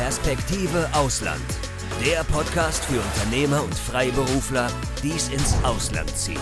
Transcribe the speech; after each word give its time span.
Perspektive 0.00 0.88
Ausland. 0.94 1.44
Der 2.02 2.24
Podcast 2.24 2.86
für 2.86 2.98
Unternehmer 2.98 3.62
und 3.62 3.74
Freiberufler, 3.74 4.68
die 5.02 5.10
es 5.10 5.28
ins 5.28 5.54
Ausland 5.62 6.08
zieht. 6.16 6.40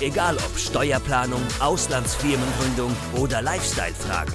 Egal 0.00 0.36
ob 0.36 0.56
Steuerplanung, 0.56 1.42
Auslandsfirmengründung 1.58 2.94
oder 3.20 3.42
Lifestyle-Fragen. 3.42 4.32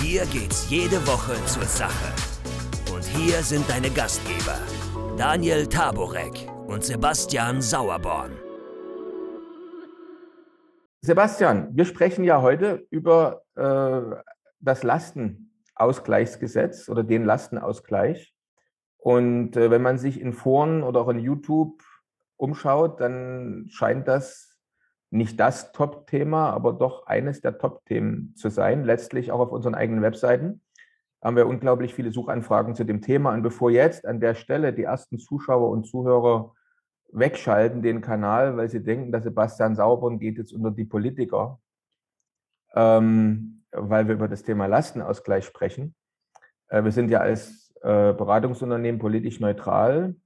Hier 0.00 0.24
geht's 0.26 0.70
jede 0.70 1.04
Woche 1.04 1.34
zur 1.46 1.64
Sache. 1.64 2.12
Und 2.94 3.02
hier 3.02 3.42
sind 3.42 3.68
deine 3.68 3.90
Gastgeber, 3.90 4.60
Daniel 5.16 5.66
Taborek 5.66 6.48
und 6.68 6.84
Sebastian 6.84 7.60
Sauerborn. 7.60 8.30
Sebastian, 11.02 11.70
wir 11.72 11.86
sprechen 11.86 12.22
ja 12.22 12.40
heute 12.40 12.86
über 12.90 13.42
äh, 13.56 14.16
das 14.60 14.84
Lastenausgleichsgesetz 15.80 16.88
oder 16.88 17.02
den 17.02 17.24
Lastenausgleich. 17.24 18.34
Und 18.98 19.56
äh, 19.56 19.70
wenn 19.70 19.82
man 19.82 19.98
sich 19.98 20.20
in 20.20 20.32
Foren 20.32 20.82
oder 20.82 21.00
auch 21.00 21.08
in 21.08 21.18
YouTube 21.18 21.82
umschaut, 22.36 23.00
dann 23.00 23.66
scheint 23.70 24.06
das 24.06 24.58
nicht 25.10 25.40
das 25.40 25.72
Top-Thema, 25.72 26.50
aber 26.50 26.72
doch 26.72 27.06
eines 27.06 27.40
der 27.40 27.58
Top-Themen 27.58 28.34
zu 28.36 28.48
sein. 28.48 28.84
Letztlich 28.84 29.32
auch 29.32 29.40
auf 29.40 29.52
unseren 29.52 29.74
eigenen 29.74 30.02
Webseiten 30.02 30.62
haben 31.22 31.36
wir 31.36 31.46
unglaublich 31.46 31.94
viele 31.94 32.12
Suchanfragen 32.12 32.74
zu 32.74 32.84
dem 32.84 33.02
Thema. 33.02 33.34
Und 33.34 33.42
bevor 33.42 33.70
jetzt 33.70 34.06
an 34.06 34.20
der 34.20 34.34
Stelle 34.34 34.72
die 34.72 34.84
ersten 34.84 35.18
Zuschauer 35.18 35.70
und 35.70 35.86
Zuhörer 35.86 36.54
wegschalten 37.12 37.82
den 37.82 38.02
Kanal, 38.02 38.56
weil 38.56 38.68
sie 38.68 38.82
denken, 38.82 39.10
dass 39.10 39.24
Sebastian 39.24 39.74
Sauborn 39.74 40.20
geht 40.20 40.38
jetzt 40.38 40.52
unter 40.52 40.70
die 40.70 40.84
Politiker, 40.84 41.58
ähm, 42.74 43.59
weil 43.72 44.08
wir 44.08 44.14
über 44.14 44.28
das 44.28 44.42
Thema 44.42 44.66
Lastenausgleich 44.66 45.44
sprechen. 45.44 45.94
Äh, 46.68 46.84
wir 46.84 46.92
sind 46.92 47.10
ja 47.10 47.20
als 47.20 47.72
äh, 47.82 48.12
Beratungsunternehmen 48.12 49.00
politisch 49.00 49.40
neutral 49.40 50.16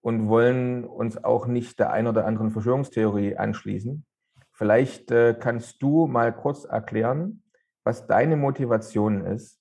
und 0.00 0.28
wollen 0.28 0.84
uns 0.84 1.22
auch 1.22 1.46
nicht 1.46 1.78
der 1.78 1.92
ein 1.92 2.06
oder 2.06 2.26
anderen 2.26 2.50
Verschwörungstheorie 2.50 3.36
anschließen. 3.36 4.04
Vielleicht 4.52 5.10
äh, 5.10 5.34
kannst 5.38 5.82
du 5.82 6.06
mal 6.06 6.32
kurz 6.32 6.64
erklären, 6.64 7.42
was 7.84 8.06
deine 8.06 8.36
Motivation 8.36 9.26
ist, 9.26 9.60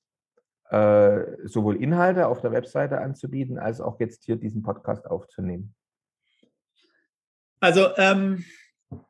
sowohl 0.72 1.75
Inhalte 1.75 2.25
auf 2.25 2.42
der 2.42 2.52
Webseite 2.52 3.00
anzubieten, 3.00 3.59
als 3.59 3.80
auch 3.80 4.00
jetzt 4.00 4.23
hier 4.23 4.38
diesen 4.38 4.64
Podcast 4.64 5.06
aufzunehmen. 5.06 5.75
Also 7.59 7.95
ähm, 7.97 8.44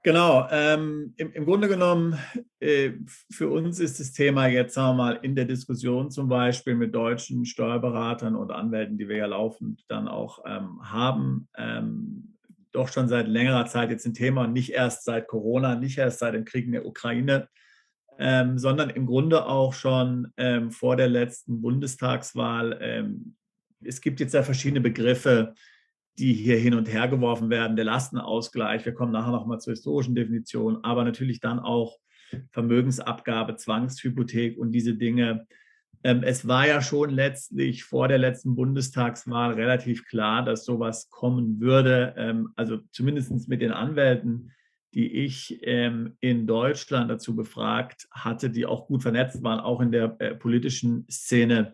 genau, 0.04 0.48
ähm, 0.52 1.14
im, 1.18 1.32
im, 1.32 1.46
Grunde 1.46 1.68
genommen, 1.68 2.18
äh, 2.60 2.92
für 3.32 3.50
uns 3.50 3.80
ist 3.80 4.00
das 4.00 4.12
Thema 4.12 4.48
jetzt, 4.48 4.74
sagen 4.74 4.98
wir 4.98 5.04
mal, 5.04 5.20
in 5.22 5.36
der 5.36 5.46
Diskussion 5.46 6.12
zum 6.12 6.28
Beispiel 6.28 6.76
mit 6.76 6.94
deutschen 6.94 7.46
Steuerberatern 7.46 8.36
und 8.36 8.52
Anwälten, 8.52 8.98
die 8.98 9.08
wir 9.08 9.18
ja 9.18 9.26
laufend 9.26 9.84
dann 9.88 10.08
auch 10.08 10.44
ähm, 10.46 10.80
haben, 10.84 11.48
ähm, 11.58 12.38
doch 12.72 12.88
schon 12.88 13.08
seit 13.08 13.28
längerer 13.28 13.66
Zeit 13.66 13.92
jetzt 13.92 14.06
ein 14.06 14.14
Thema 14.14 14.44
und 14.44 14.54
nicht 14.54 14.72
erst 14.72 15.06
seit 15.06 15.28
Corona, 15.28 15.76
nicht 15.76 15.98
erst 15.98 16.20
seit 16.20 16.34
dem 16.34 16.46
Krieg 16.46 16.66
in 16.66 16.72
der 16.74 16.86
Ukraine, 16.86 17.48
ähm, 18.18 18.58
sondern 18.58 18.90
im 18.90 19.06
Grunde 19.06 19.46
auch 19.46 19.74
schon 19.74 20.32
ähm, 20.38 20.72
vor 20.72 20.96
der 20.96 21.08
letzten 21.08 21.62
Bundestagswahl. 21.62 22.78
Ähm, 22.82 23.36
es 23.84 24.02
gibt 24.02 24.20
jetzt 24.20 24.34
ja 24.34 24.44
verschiedene 24.44 24.82
Begriffe, 24.82 25.54
die 26.20 26.34
hier 26.34 26.58
hin 26.58 26.76
und 26.76 26.92
her 26.92 27.08
geworfen 27.08 27.50
werden, 27.50 27.76
der 27.76 27.86
Lastenausgleich, 27.86 28.86
wir 28.86 28.94
kommen 28.94 29.12
nachher 29.12 29.32
nochmal 29.32 29.60
zur 29.60 29.74
historischen 29.74 30.16
Definition, 30.16 30.84
aber 30.84 31.04
natürlich 31.04 31.40
dann 31.40 31.60
auch 31.60 31.98
Vermögensabgabe, 32.52 33.56
Zwangshypothek 33.56 34.58
und 34.58 34.72
diese 34.72 34.96
Dinge. 34.96 35.48
Ähm, 36.04 36.24
es 36.24 36.48
war 36.48 36.68
ja 36.68 36.82
schon 36.82 37.12
letztlich 37.12 37.84
vor 37.84 38.08
der 38.08 38.18
letzten 38.18 38.56
Bundestagswahl 38.56 39.54
relativ 39.54 40.06
klar, 40.06 40.44
dass 40.44 40.66
sowas 40.66 41.10
kommen 41.10 41.60
würde. 41.60 42.14
Ähm, 42.18 42.50
also 42.56 42.80
zumindest 42.92 43.48
mit 43.48 43.62
den 43.62 43.72
Anwälten, 43.72 44.52
die 44.94 45.12
ich 45.12 45.60
ähm, 45.64 46.18
in 46.20 46.46
Deutschland 46.46 47.10
dazu 47.10 47.36
befragt 47.36 48.08
hatte, 48.12 48.50
die 48.50 48.66
auch 48.66 48.88
gut 48.88 49.02
vernetzt 49.02 49.44
waren, 49.44 49.60
auch 49.60 49.82
in 49.82 49.92
der 49.92 50.16
äh, 50.20 50.36
politischen 50.36 51.08
Szene 51.10 51.74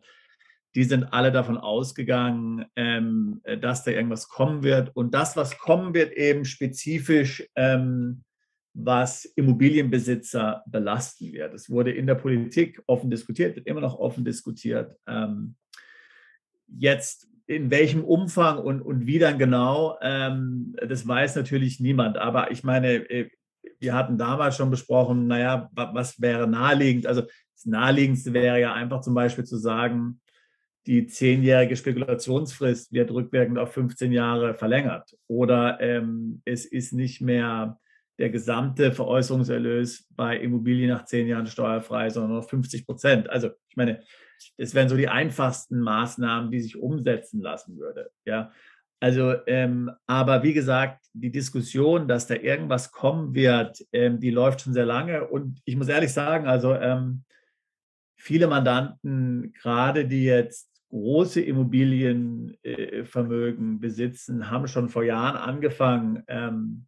die 0.75 0.83
sind 0.83 1.05
alle 1.13 1.31
davon 1.31 1.57
ausgegangen, 1.57 2.65
ähm, 2.75 3.41
äh, 3.43 3.57
dass 3.57 3.83
da 3.83 3.91
irgendwas 3.91 4.29
kommen 4.29 4.63
wird. 4.63 4.95
Und 4.95 5.13
das, 5.13 5.35
was 5.35 5.57
kommen 5.57 5.93
wird, 5.93 6.13
eben 6.13 6.45
spezifisch, 6.45 7.47
ähm, 7.55 8.23
was 8.73 9.25
Immobilienbesitzer 9.25 10.63
belasten 10.67 11.33
wird. 11.33 11.53
Es 11.53 11.69
wurde 11.69 11.91
in 11.91 12.05
der 12.07 12.15
Politik 12.15 12.81
offen 12.85 13.09
diskutiert, 13.09 13.55
wird 13.55 13.67
immer 13.67 13.81
noch 13.81 13.97
offen 13.97 14.23
diskutiert. 14.23 14.95
Ähm, 15.07 15.55
jetzt 16.67 17.27
in 17.47 17.71
welchem 17.71 18.03
Umfang 18.03 18.59
und, 18.59 18.81
und 18.81 19.07
wie 19.07 19.17
dann 19.17 19.39
genau, 19.39 19.97
ähm, 20.01 20.75
das 20.87 21.07
weiß 21.07 21.35
natürlich 21.35 21.79
niemand. 21.79 22.17
Aber 22.17 22.51
ich 22.51 22.63
meine, 22.63 23.09
äh, 23.09 23.29
wir 23.79 23.95
hatten 23.95 24.19
damals 24.19 24.55
schon 24.55 24.69
besprochen, 24.69 25.25
naja, 25.25 25.69
was 25.73 26.21
wäre 26.21 26.47
naheliegend? 26.47 27.07
Also 27.07 27.21
das 27.21 27.65
Naheliegendste 27.65 28.33
wäre 28.33 28.59
ja 28.59 28.73
einfach 28.73 29.01
zum 29.01 29.15
Beispiel 29.15 29.45
zu 29.45 29.57
sagen, 29.57 30.21
die 30.89 31.05
zehnjährige 31.05 31.75
Spekulationsfrist 31.75 32.91
wird 32.91 33.11
rückwirkend 33.11 33.59
auf 33.59 33.71
15 33.73 34.11
Jahre 34.11 34.55
verlängert. 34.55 35.15
Oder 35.27 35.79
ähm, 35.81 36.41
es 36.45 36.65
ist 36.65 36.93
nicht 36.93 37.21
mehr 37.21 37.79
der 38.17 38.31
gesamte 38.31 38.91
Veräußerungserlös 38.91 40.07
bei 40.15 40.39
Immobilien 40.39 40.89
nach 40.89 41.05
zehn 41.05 41.27
Jahren 41.27 41.45
steuerfrei, 41.45 42.09
sondern 42.09 42.31
nur 42.31 42.41
50 42.41 42.87
Prozent. 42.87 43.29
Also 43.29 43.51
ich 43.67 43.77
meine, 43.77 44.01
das 44.57 44.73
wären 44.73 44.89
so 44.89 44.97
die 44.97 45.07
einfachsten 45.07 45.79
Maßnahmen, 45.79 46.49
die 46.49 46.59
sich 46.59 46.75
umsetzen 46.75 47.39
lassen 47.39 47.77
würde. 47.77 48.09
Ja, 48.25 48.51
also, 48.99 49.35
ähm, 49.45 49.91
aber 50.07 50.41
wie 50.41 50.53
gesagt, 50.53 51.05
die 51.13 51.31
Diskussion, 51.31 52.07
dass 52.07 52.25
da 52.25 52.33
irgendwas 52.33 52.91
kommen 52.91 53.35
wird, 53.35 53.85
ähm, 53.93 54.19
die 54.19 54.31
läuft 54.31 54.61
schon 54.61 54.73
sehr 54.73 54.87
lange. 54.87 55.27
Und 55.27 55.61
ich 55.65 55.75
muss 55.75 55.87
ehrlich 55.87 56.11
sagen, 56.11 56.47
also 56.47 56.73
ähm, 56.73 57.25
viele 58.17 58.47
Mandanten, 58.47 59.53
gerade 59.53 60.07
die 60.07 60.23
jetzt 60.23 60.68
große 60.89 61.41
Immobilienvermögen 61.41 63.75
äh, 63.75 63.79
besitzen, 63.79 64.49
haben 64.49 64.67
schon 64.67 64.89
vor 64.89 65.03
Jahren 65.03 65.37
angefangen, 65.37 66.23
ähm, 66.27 66.87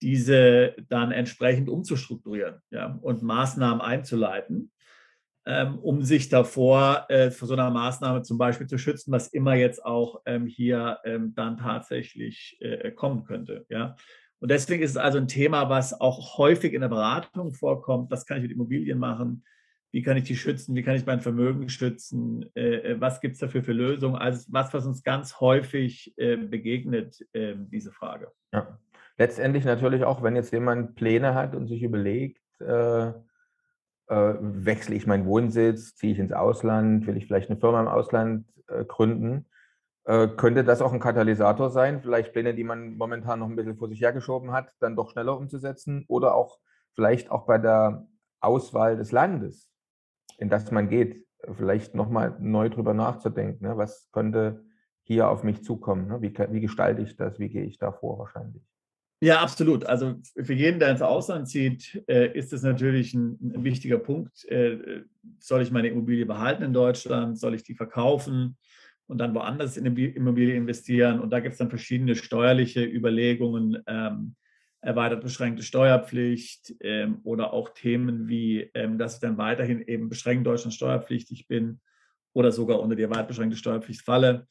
diese 0.00 0.76
dann 0.88 1.12
entsprechend 1.12 1.68
umzustrukturieren 1.68 2.62
ja, 2.70 2.98
und 3.02 3.22
Maßnahmen 3.22 3.80
einzuleiten, 3.80 4.70
ähm, 5.44 5.78
um 5.78 6.02
sich 6.02 6.28
davor 6.28 7.06
äh, 7.08 7.32
vor 7.32 7.48
so 7.48 7.54
einer 7.54 7.70
Maßnahme 7.70 8.22
zum 8.22 8.38
Beispiel 8.38 8.68
zu 8.68 8.78
schützen, 8.78 9.10
was 9.10 9.26
immer 9.28 9.54
jetzt 9.54 9.84
auch 9.84 10.22
ähm, 10.24 10.46
hier 10.46 11.00
ähm, 11.04 11.34
dann 11.34 11.56
tatsächlich 11.56 12.58
äh, 12.60 12.92
kommen 12.92 13.24
könnte. 13.24 13.66
Ja. 13.68 13.96
Und 14.40 14.52
deswegen 14.52 14.84
ist 14.84 14.92
es 14.92 14.96
also 14.96 15.18
ein 15.18 15.26
Thema, 15.26 15.68
was 15.68 16.00
auch 16.00 16.38
häufig 16.38 16.72
in 16.72 16.82
der 16.82 16.88
Beratung 16.88 17.52
vorkommt. 17.52 18.12
Was 18.12 18.24
kann 18.24 18.36
ich 18.36 18.44
mit 18.44 18.52
Immobilien 18.52 18.98
machen? 18.98 19.42
Wie 19.90 20.02
kann 20.02 20.16
ich 20.16 20.24
die 20.24 20.36
schützen, 20.36 20.74
wie 20.74 20.82
kann 20.82 20.96
ich 20.96 21.06
mein 21.06 21.20
Vermögen 21.20 21.68
schützen, 21.68 22.44
äh, 22.54 22.92
äh 22.92 23.00
was 23.00 23.20
gibt 23.20 23.34
es 23.34 23.40
dafür 23.40 23.62
für 23.62 23.72
Lösungen, 23.72 24.16
also 24.16 24.46
was, 24.50 24.72
was 24.74 24.86
uns 24.86 25.02
ganz 25.02 25.40
häufig 25.40 26.14
äh, 26.18 26.36
begegnet, 26.36 27.24
äh, 27.32 27.54
diese 27.56 27.92
Frage. 27.92 28.30
Ja. 28.52 28.78
Letztendlich 29.16 29.64
natürlich 29.64 30.04
auch, 30.04 30.22
wenn 30.22 30.36
jetzt 30.36 30.52
jemand 30.52 30.94
Pläne 30.94 31.34
hat 31.34 31.56
und 31.56 31.66
sich 31.66 31.82
überlegt, 31.82 32.40
äh, 32.60 33.08
äh, 33.08 33.14
wechsle 34.40 34.94
ich 34.94 35.06
meinen 35.06 35.26
Wohnsitz, 35.26 35.96
ziehe 35.96 36.12
ich 36.12 36.18
ins 36.18 36.32
Ausland, 36.32 37.06
will 37.06 37.16
ich 37.16 37.26
vielleicht 37.26 37.50
eine 37.50 37.58
Firma 37.58 37.80
im 37.80 37.88
Ausland 37.88 38.46
gründen, 38.86 39.46
könnte 40.04 40.62
das 40.62 40.82
auch 40.82 40.92
ein 40.92 41.00
Katalysator 41.00 41.70
sein, 41.70 42.02
vielleicht 42.02 42.34
Pläne, 42.34 42.54
die 42.54 42.64
man 42.64 42.98
momentan 42.98 43.38
noch 43.38 43.48
ein 43.48 43.56
bisschen 43.56 43.78
vor 43.78 43.88
sich 43.88 44.02
hergeschoben 44.02 44.52
hat, 44.52 44.74
dann 44.78 44.94
doch 44.94 45.10
schneller 45.10 45.38
umzusetzen 45.38 46.04
oder 46.06 46.34
auch 46.34 46.58
vielleicht 46.94 47.30
auch 47.30 47.46
bei 47.46 47.56
der 47.56 48.06
Auswahl 48.40 48.98
des 48.98 49.10
Landes 49.10 49.70
in 50.38 50.48
das 50.48 50.70
man 50.70 50.88
geht, 50.88 51.26
vielleicht 51.56 51.94
nochmal 51.94 52.36
neu 52.40 52.68
drüber 52.68 52.94
nachzudenken. 52.94 53.66
Ne? 53.66 53.76
Was 53.76 54.08
könnte 54.12 54.64
hier 55.02 55.28
auf 55.28 55.42
mich 55.44 55.62
zukommen? 55.62 56.08
Ne? 56.08 56.22
Wie, 56.22 56.32
wie 56.52 56.60
gestalte 56.60 57.02
ich 57.02 57.16
das? 57.16 57.38
Wie 57.38 57.48
gehe 57.48 57.64
ich 57.64 57.78
da 57.78 57.92
vor 57.92 58.18
wahrscheinlich? 58.18 58.62
Ja, 59.20 59.40
absolut. 59.40 59.84
Also 59.84 60.14
für 60.40 60.54
jeden, 60.54 60.78
der 60.78 60.90
ins 60.90 61.02
Ausland 61.02 61.48
zieht, 61.48 62.04
äh, 62.06 62.32
ist 62.38 62.52
es 62.52 62.62
natürlich 62.62 63.14
ein, 63.14 63.64
wichtiger 63.64 63.98
Punkt. 63.98 64.44
Äh, 64.44 65.02
soll 65.40 65.62
ich 65.62 65.72
meine 65.72 65.88
Immobilie 65.88 66.24
behalten 66.24 66.62
in 66.62 66.72
Deutschland? 66.72 67.38
Soll 67.38 67.54
ich 67.54 67.64
die 67.64 67.74
verkaufen 67.74 68.56
und 69.08 69.18
dann 69.18 69.34
woanders 69.34 69.76
in 69.76 69.92
die 69.92 70.06
Immobilie 70.06 70.54
investieren? 70.54 71.18
Und 71.18 71.30
da 71.30 71.40
gibt 71.40 71.54
es 71.54 71.58
dann 71.58 71.68
verschiedene 71.68 72.14
steuerliche 72.14 72.84
Überlegungen. 72.84 73.82
Ähm, 73.88 74.36
erweitert 74.80 75.22
beschränkte 75.22 75.62
Steuerpflicht 75.62 76.74
ähm, 76.80 77.20
oder 77.24 77.52
auch 77.52 77.70
Themen 77.70 78.28
wie, 78.28 78.70
ähm, 78.74 78.98
dass 78.98 79.14
ich 79.14 79.20
dann 79.20 79.38
weiterhin 79.38 79.82
eben 79.82 80.08
beschränkt 80.08 80.46
Deutschland 80.46 80.74
steuerpflichtig 80.74 81.48
bin 81.48 81.80
oder 82.32 82.52
sogar 82.52 82.80
unter 82.80 82.94
die 82.94 83.02
erweitert 83.02 83.28
beschränkte 83.28 83.56
Steuerpflicht 83.56 84.02
falle. 84.02 84.46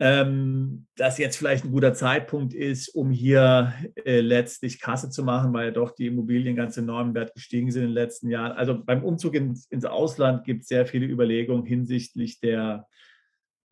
Ähm, 0.00 0.86
dass 0.96 1.18
jetzt 1.18 1.36
vielleicht 1.36 1.64
ein 1.64 1.70
guter 1.70 1.94
Zeitpunkt 1.94 2.52
ist, 2.52 2.88
um 2.88 3.10
hier 3.10 3.72
äh, 4.04 4.20
letztlich 4.20 4.80
Kasse 4.80 5.08
zu 5.08 5.22
machen, 5.22 5.52
weil 5.52 5.72
doch 5.72 5.92
die 5.92 6.06
Immobilien 6.06 6.56
ganz 6.56 6.76
enorm 6.76 7.08
im 7.08 7.14
Wert 7.14 7.32
gestiegen 7.34 7.70
sind 7.70 7.82
in 7.82 7.88
den 7.90 7.94
letzten 7.94 8.28
Jahren. 8.28 8.52
Also 8.52 8.82
beim 8.84 9.04
Umzug 9.04 9.34
ins, 9.34 9.66
ins 9.66 9.84
Ausland 9.84 10.44
gibt 10.44 10.62
es 10.62 10.68
sehr 10.68 10.84
viele 10.86 11.06
Überlegungen 11.06 11.64
hinsichtlich 11.64 12.40
der 12.40 12.88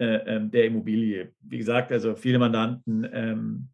äh, 0.03 0.37
ähm, 0.37 0.51
der 0.51 0.65
Immobilie. 0.65 1.33
Wie 1.43 1.59
gesagt, 1.59 1.93
also 1.93 2.17
viele 2.17 2.41
Mandanten 2.41 3.09
ähm, 3.13 3.69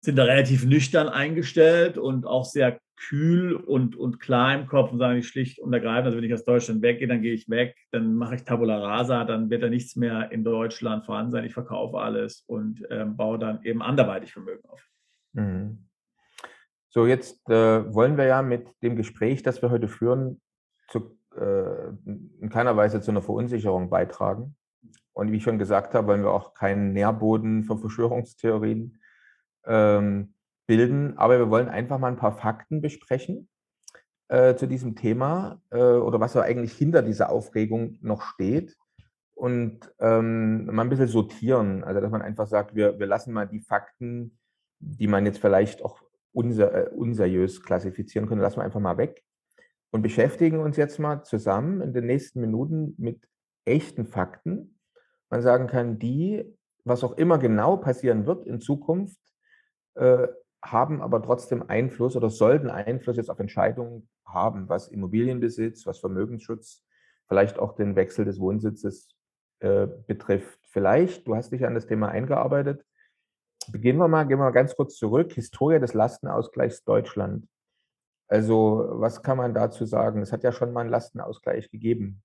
sind 0.00 0.16
da 0.16 0.24
relativ 0.24 0.64
nüchtern 0.64 1.08
eingestellt 1.08 1.98
und 1.98 2.26
auch 2.26 2.44
sehr 2.44 2.80
kühl 2.96 3.54
und, 3.54 3.96
und 3.96 4.20
klar 4.20 4.54
im 4.54 4.66
Kopf 4.66 4.92
und 4.92 4.98
sagen 4.98 5.18
ich 5.18 5.28
schlicht 5.28 5.58
und 5.58 5.72
ergreifend, 5.72 6.06
also 6.06 6.18
wenn 6.18 6.24
ich 6.24 6.34
aus 6.34 6.44
Deutschland 6.44 6.82
weggehe, 6.82 7.08
dann 7.08 7.22
gehe 7.22 7.32
ich 7.32 7.48
weg, 7.48 7.74
dann 7.92 8.14
mache 8.14 8.34
ich 8.34 8.44
Tabula 8.44 8.78
Rasa, 8.78 9.24
dann 9.24 9.48
wird 9.48 9.62
da 9.62 9.70
nichts 9.70 9.96
mehr 9.96 10.30
in 10.32 10.44
Deutschland 10.44 11.06
vorhanden 11.06 11.32
sein, 11.32 11.44
ich 11.44 11.54
verkaufe 11.54 11.98
alles 11.98 12.44
und 12.46 12.86
ähm, 12.90 13.16
baue 13.16 13.38
dann 13.38 13.62
eben 13.64 13.82
anderweitig 13.82 14.32
Vermögen 14.32 14.68
auf. 14.68 14.86
Mhm. 15.32 15.86
So, 16.90 17.06
jetzt 17.06 17.48
äh, 17.48 17.94
wollen 17.94 18.18
wir 18.18 18.24
ja 18.24 18.42
mit 18.42 18.68
dem 18.82 18.96
Gespräch, 18.96 19.42
das 19.42 19.62
wir 19.62 19.70
heute 19.70 19.88
führen, 19.88 20.40
zu, 20.88 21.16
äh, 21.36 21.88
in 22.40 22.50
keiner 22.50 22.76
Weise 22.76 23.00
zu 23.00 23.12
einer 23.12 23.22
Verunsicherung 23.22 23.88
beitragen. 23.88 24.56
Und 25.12 25.32
wie 25.32 25.36
ich 25.36 25.42
schon 25.42 25.58
gesagt 25.58 25.94
habe, 25.94 26.08
wollen 26.08 26.22
wir 26.22 26.32
auch 26.32 26.52
keinen 26.54 26.92
Nährboden 26.92 27.64
für 27.64 27.78
Verschwörungstheorien 27.78 28.99
ähm, 29.66 30.34
bilden. 30.66 31.16
Aber 31.18 31.38
wir 31.38 31.50
wollen 31.50 31.68
einfach 31.68 31.98
mal 31.98 32.08
ein 32.08 32.16
paar 32.16 32.36
Fakten 32.36 32.80
besprechen 32.80 33.48
äh, 34.28 34.54
zu 34.56 34.66
diesem 34.66 34.96
Thema 34.96 35.60
äh, 35.70 35.78
oder 35.78 36.20
was 36.20 36.34
da 36.34 36.42
eigentlich 36.42 36.72
hinter 36.72 37.02
dieser 37.02 37.30
Aufregung 37.30 37.98
noch 38.00 38.22
steht. 38.22 38.76
Und 39.34 39.90
ähm, 40.00 40.66
mal 40.66 40.82
ein 40.82 40.90
bisschen 40.90 41.08
sortieren. 41.08 41.82
Also, 41.82 42.00
dass 42.00 42.10
man 42.10 42.20
einfach 42.20 42.46
sagt, 42.46 42.74
wir, 42.74 42.98
wir 42.98 43.06
lassen 43.06 43.32
mal 43.32 43.48
die 43.48 43.60
Fakten, 43.60 44.38
die 44.78 45.06
man 45.06 45.24
jetzt 45.24 45.38
vielleicht 45.38 45.82
auch 45.82 46.02
unser, 46.32 46.74
äh, 46.74 46.88
unseriös 46.90 47.62
klassifizieren 47.62 48.28
könnte, 48.28 48.42
lassen 48.42 48.58
wir 48.58 48.64
einfach 48.64 48.80
mal 48.80 48.98
weg 48.98 49.22
und 49.90 50.02
beschäftigen 50.02 50.60
uns 50.60 50.76
jetzt 50.76 50.98
mal 50.98 51.22
zusammen 51.22 51.80
in 51.80 51.92
den 51.92 52.06
nächsten 52.06 52.40
Minuten 52.40 52.94
mit 52.98 53.28
echten 53.64 54.06
Fakten, 54.06 54.78
man 55.28 55.42
sagen 55.42 55.66
kann, 55.66 55.98
die, 55.98 56.44
was 56.84 57.04
auch 57.04 57.16
immer 57.16 57.38
genau 57.38 57.76
passieren 57.76 58.26
wird 58.26 58.46
in 58.46 58.60
Zukunft, 58.60 59.18
äh, 60.00 60.28
haben 60.62 61.00
aber 61.00 61.22
trotzdem 61.22 61.68
Einfluss 61.68 62.16
oder 62.16 62.30
sollten 62.30 62.70
Einfluss 62.70 63.16
jetzt 63.16 63.30
auf 63.30 63.38
Entscheidungen 63.38 64.08
haben, 64.26 64.68
was 64.68 64.88
Immobilienbesitz, 64.88 65.86
was 65.86 65.98
Vermögensschutz, 65.98 66.84
vielleicht 67.28 67.58
auch 67.58 67.74
den 67.74 67.96
Wechsel 67.96 68.24
des 68.24 68.40
Wohnsitzes 68.40 69.14
äh, 69.60 69.86
betrifft. 70.06 70.58
Vielleicht, 70.68 71.26
du 71.26 71.36
hast 71.36 71.50
dich 71.52 71.66
an 71.66 71.74
das 71.74 71.86
Thema 71.86 72.08
eingearbeitet. 72.08 72.84
Beginnen 73.70 73.98
wir 73.98 74.08
mal, 74.08 74.24
gehen 74.24 74.38
wir 74.38 74.44
mal 74.44 74.50
ganz 74.50 74.74
kurz 74.74 74.96
zurück. 74.96 75.32
Historie 75.32 75.78
des 75.78 75.94
Lastenausgleichs 75.94 76.84
Deutschland. 76.84 77.46
Also, 78.28 78.86
was 78.92 79.22
kann 79.22 79.36
man 79.36 79.54
dazu 79.54 79.84
sagen? 79.84 80.22
Es 80.22 80.32
hat 80.32 80.44
ja 80.44 80.52
schon 80.52 80.72
mal 80.72 80.82
einen 80.82 80.90
Lastenausgleich 80.90 81.70
gegeben. 81.70 82.22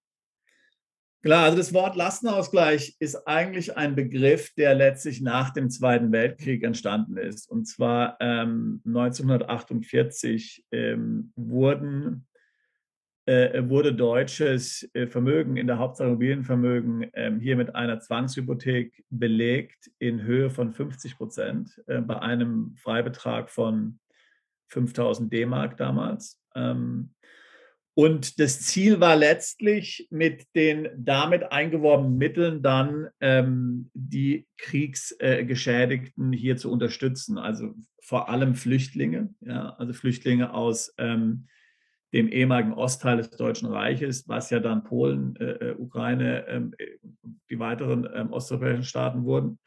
Klar, 1.25 1.45
also 1.45 1.57
das 1.57 1.73
Wort 1.73 1.95
Lastenausgleich 1.95 2.97
ist 2.99 3.27
eigentlich 3.27 3.75
ein 3.75 3.95
Begriff, 3.95 4.53
der 4.53 4.75
letztlich 4.75 5.21
nach 5.21 5.49
dem 5.49 5.71
Zweiten 5.71 6.11
Weltkrieg 6.11 6.61
entstanden 6.61 7.17
ist. 7.17 7.49
Und 7.49 7.65
zwar 7.65 8.15
ähm, 8.19 8.79
1948 8.85 10.65
ähm, 10.71 11.31
wurden, 11.35 12.27
äh, 13.25 13.67
wurde 13.67 13.95
deutsches 13.95 14.87
äh, 14.93 15.07
Vermögen 15.07 15.57
in 15.57 15.65
der 15.65 15.79
Hauptsache 15.79 16.09
Immobilienvermögen 16.09 17.09
ähm, 17.15 17.39
hier 17.39 17.55
mit 17.55 17.73
einer 17.73 17.99
Zwangshypothek 17.99 19.03
belegt 19.09 19.89
in 19.97 20.21
Höhe 20.21 20.51
von 20.51 20.73
50 20.73 21.17
Prozent 21.17 21.81
äh, 21.87 22.01
bei 22.01 22.19
einem 22.19 22.75
Freibetrag 22.75 23.49
von 23.49 23.99
5000 24.67 25.33
D-Mark 25.33 25.75
damals. 25.77 26.39
Ähm, 26.53 27.15
und 27.95 28.41
das 28.41 28.59
Ziel 28.59 28.99
war 28.99 29.15
letztlich, 29.15 30.07
mit 30.11 30.53
den 30.53 30.89
damit 30.97 31.53
eingeworbenen 31.53 32.17
Mitteln 32.17 32.61
dann 32.61 33.07
ähm, 33.21 33.89
die 33.93 34.47
Kriegsgeschädigten 34.57 36.33
äh, 36.33 36.37
hier 36.37 36.57
zu 36.57 36.69
unterstützen. 36.69 37.37
Also 37.37 37.73
vor 38.01 38.27
allem 38.27 38.55
Flüchtlinge, 38.55 39.33
ja, 39.39 39.69
also 39.77 39.93
Flüchtlinge 39.93 40.53
aus 40.53 40.93
ähm, 40.97 41.47
dem 42.11 42.27
ehemaligen 42.27 42.73
Ostteil 42.73 43.17
des 43.17 43.29
Deutschen 43.29 43.69
Reiches, 43.69 44.27
was 44.27 44.49
ja 44.49 44.59
dann 44.59 44.83
Polen, 44.83 45.37
äh, 45.37 45.69
äh 45.69 45.75
Ukraine, 45.77 46.45
ähm, 46.49 46.73
äh, 46.77 46.97
die 47.49 47.59
weiteren 47.59 48.09
ähm, 48.13 48.33
osteuropäischen 48.33 48.83
Staaten 48.83 49.23
wurden. 49.23 49.57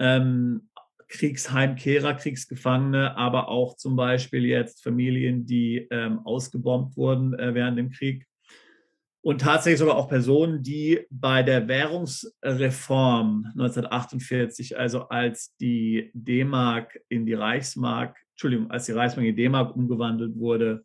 Ähm, 0.00 0.70
Kriegsheimkehrer, 1.08 2.14
Kriegsgefangene, 2.14 3.16
aber 3.16 3.48
auch 3.48 3.76
zum 3.76 3.96
Beispiel 3.96 4.44
jetzt 4.44 4.82
Familien, 4.82 5.46
die 5.46 5.86
ähm, 5.90 6.20
ausgebombt 6.24 6.96
wurden 6.96 7.38
äh, 7.38 7.54
während 7.54 7.78
dem 7.78 7.90
Krieg. 7.90 8.26
Und 9.24 9.40
tatsächlich 9.40 9.78
sogar 9.78 9.96
auch 9.96 10.08
Personen, 10.08 10.62
die 10.62 11.06
bei 11.08 11.42
der 11.42 11.66
Währungsreform 11.66 13.46
1948, 13.52 14.78
also 14.78 15.08
als 15.08 15.56
die 15.56 16.10
D-Mark 16.12 17.00
in 17.08 17.24
die 17.24 17.32
Reichsmark, 17.32 18.18
Entschuldigung, 18.32 18.70
als 18.70 18.84
die 18.84 18.92
Reichsmark 18.92 19.26
in 19.26 19.36
D-Mark 19.36 19.74
umgewandelt 19.74 20.36
wurde, 20.36 20.84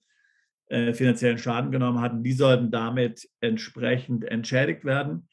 äh, 0.69 0.93
finanziellen 0.93 1.37
Schaden 1.37 1.71
genommen 1.71 1.99
hatten, 1.99 2.23
die 2.23 2.31
sollten 2.31 2.71
damit 2.71 3.27
entsprechend 3.41 4.23
entschädigt 4.23 4.85
werden. 4.85 5.27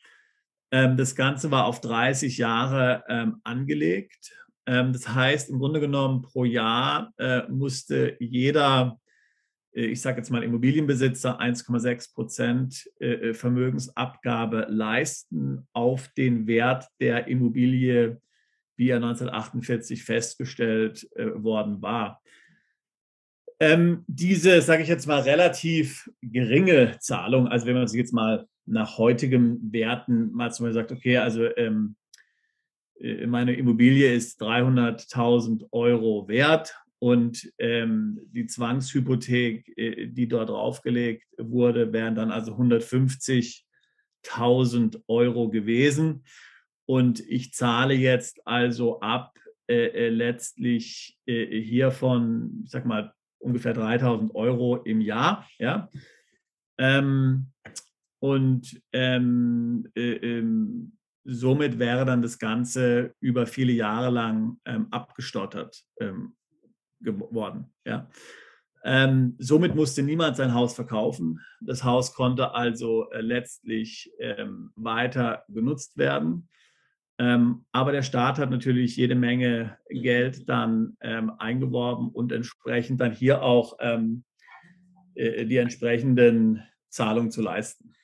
Ähm, 0.73 0.97
das 0.97 1.15
Ganze 1.15 1.53
war 1.53 1.67
auf 1.67 1.81
30 1.81 2.39
Jahre 2.39 3.05
ähm, 3.09 3.37
angelegt 3.45 4.33
das 4.67 5.09
heißt, 5.09 5.51
im 5.51 5.59
Grunde 5.59 5.81
genommen 5.81 6.23
pro 6.23 6.45
Jahr 6.45 7.13
äh, 7.19 7.43
musste 7.49 8.17
jeder, 8.19 8.99
äh, 9.73 9.87
ich 9.87 10.01
sage 10.01 10.19
jetzt 10.19 10.31
mal 10.31 10.43
Immobilienbesitzer, 10.43 11.41
1,6 11.41 12.13
Prozent 12.13 12.91
äh, 12.99 13.33
Vermögensabgabe 13.33 14.67
leisten 14.69 15.67
auf 15.73 16.09
den 16.09 16.47
Wert 16.49 16.89
der 17.01 17.29
Immobilie, 17.29 18.21
wie 18.77 18.91
er 18.91 18.97
1948 18.97 20.05
festgestellt 20.05 21.09
worden 21.15 21.81
war. 21.81 22.21
Ähm, 23.59 24.05
diese, 24.07 24.61
sage 24.61 24.83
ich 24.83 24.89
jetzt 24.89 25.07
mal, 25.07 25.21
relativ 25.21 26.11
geringe 26.21 26.99
Zahlung, 26.99 27.49
also 27.49 27.67
wenn 27.67 27.77
man 27.77 27.89
sich 27.89 27.99
jetzt 27.99 28.13
mal 28.13 28.47
nach 28.67 28.99
heutigem 28.99 29.73
Werten 29.73 30.33
mal 30.33 30.53
zum 30.53 30.67
Beispiel 30.67 30.75
sagt, 30.75 30.93
okay, 30.93 31.17
also 31.17 31.45
ähm, 31.57 31.97
äh, 31.97 32.06
meine 33.27 33.55
Immobilie 33.55 34.13
ist 34.13 34.43
300.000 34.43 35.67
Euro 35.73 36.29
wert 36.29 36.75
und 36.99 37.53
ähm, 37.59 38.21
die 38.33 38.47
Zwangshypothek, 38.47 39.71
äh, 39.77 40.07
die 40.07 40.29
dort 40.29 40.49
draufgelegt 40.49 41.27
wurde, 41.37 41.93
wären 41.93 42.15
dann 42.15 42.31
also 42.31 42.55
150.000 42.55 45.03
Euro 45.07 45.51
gewesen. 45.51 46.25
Und 46.87 47.21
ich 47.21 47.53
zahle 47.53 47.93
jetzt 47.95 48.41
also 48.47 49.01
ab 49.01 49.35
äh, 49.69 49.89
äh 49.89 50.09
letztlich 50.09 51.19
äh, 51.27 51.61
hiervon, 51.61 52.63
ich 52.65 52.71
sag 52.71 52.87
mal, 52.87 53.13
ungefähr 53.39 53.77
3.000 53.77 54.35
Euro 54.35 54.77
im 54.77 55.03
Jahr. 55.03 55.47
Ja? 55.59 55.91
Ähm, 56.79 57.49
und 58.21 58.81
ähm, 58.93 59.87
äh, 59.95 60.13
ähm, 60.13 60.97
somit 61.27 61.79
wäre 61.79 62.05
dann 62.05 62.23
das 62.23 62.39
Ganze 62.39 63.15
über 63.21 63.47
viele 63.47 63.73
Jahre 63.73 64.11
lang 64.11 64.59
ähm, 64.65 64.87
abgestottert 64.91 65.85
ähm, 66.01 66.37
geworden. 67.01 67.75
Ja. 67.85 68.09
Ähm, 68.85 69.35
somit 69.39 69.75
musste 69.75 70.03
niemand 70.03 70.37
sein 70.37 70.55
Haus 70.55 70.75
verkaufen. 70.75 71.41
Das 71.61 71.83
Haus 71.83 72.15
konnte 72.15 72.55
also 72.55 73.11
äh, 73.11 73.21
letztlich 73.21 74.13
ähm, 74.21 74.71
weiter 74.77 75.45
genutzt 75.49 75.99
werden. 75.99 76.49
Ähm, 77.19 77.65
aber 77.73 77.93
der 77.93 78.03
Staat 78.03 78.39
hat 78.39 78.51
natürlich 78.51 78.97
jede 78.97 79.17
Menge 79.17 79.77
Geld 79.89 80.49
dann 80.49 80.97
ähm, 81.01 81.33
eingeworben 81.39 82.11
und 82.11 82.31
entsprechend 82.31 83.01
dann 83.01 83.13
hier 83.13 83.43
auch 83.43 83.77
äh, 83.81 83.99
die 85.47 85.57
entsprechenden 85.57 86.63
Zahlungen 86.91 87.31
zu 87.31 87.43
leisten. 87.43 87.95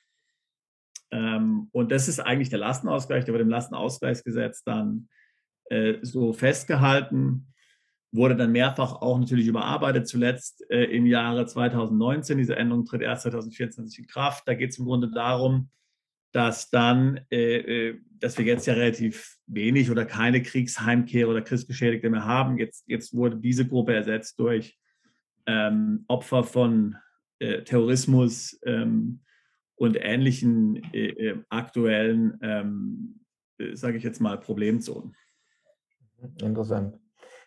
Ähm, 1.13 1.69
und 1.71 1.91
das 1.91 2.07
ist 2.07 2.19
eigentlich 2.19 2.49
der 2.49 2.59
Lastenausgleich, 2.59 3.23
der 3.23 3.33
wird 3.33 3.43
im 3.43 3.49
Lastenausgleichsgesetz 3.49 4.63
dann 4.63 5.09
äh, 5.69 5.99
so 6.01 6.33
festgehalten, 6.33 7.53
wurde 8.11 8.35
dann 8.35 8.51
mehrfach 8.51 8.95
auch 8.95 9.19
natürlich 9.19 9.45
überarbeitet, 9.45 10.07
zuletzt 10.07 10.65
äh, 10.71 10.85
im 10.85 11.05
Jahre 11.05 11.45
2019. 11.45 12.39
Diese 12.39 12.55
Änderung 12.55 12.85
tritt 12.85 13.03
erst 13.03 13.23
2024 13.23 13.99
in 13.99 14.07
Kraft. 14.07 14.47
Da 14.47 14.55
geht 14.55 14.71
es 14.71 14.79
im 14.79 14.85
Grunde 14.85 15.11
darum, 15.11 15.69
dass 16.31 16.71
dann, 16.71 17.19
äh, 17.31 17.89
äh, 17.89 18.01
dass 18.19 18.39
wir 18.39 18.45
jetzt 18.45 18.65
ja 18.65 18.73
relativ 18.73 19.37
wenig 19.45 19.91
oder 19.91 20.05
keine 20.05 20.41
Kriegsheimkehrer 20.41 21.29
oder 21.29 21.41
Kriegsgeschädigte 21.43 22.09
mehr 22.09 22.25
haben. 22.25 22.57
Jetzt, 22.57 22.85
jetzt 22.87 23.13
wurde 23.13 23.37
diese 23.37 23.67
Gruppe 23.67 23.93
ersetzt 23.93 24.39
durch 24.39 24.79
ähm, 25.45 26.05
Opfer 26.07 26.43
von 26.43 26.95
äh, 27.37 27.61
Terrorismus, 27.61 28.59
ähm, 28.65 29.19
und 29.83 29.97
ähnlichen 29.99 30.81
äh, 30.93 31.09
äh 31.09 31.43
aktuellen, 31.49 32.39
ähm, 32.41 33.19
äh, 33.57 33.75
sage 33.75 33.97
ich 33.97 34.03
jetzt 34.03 34.21
mal, 34.21 34.39
Problemzonen. 34.39 35.13
Interessant. 36.41 36.97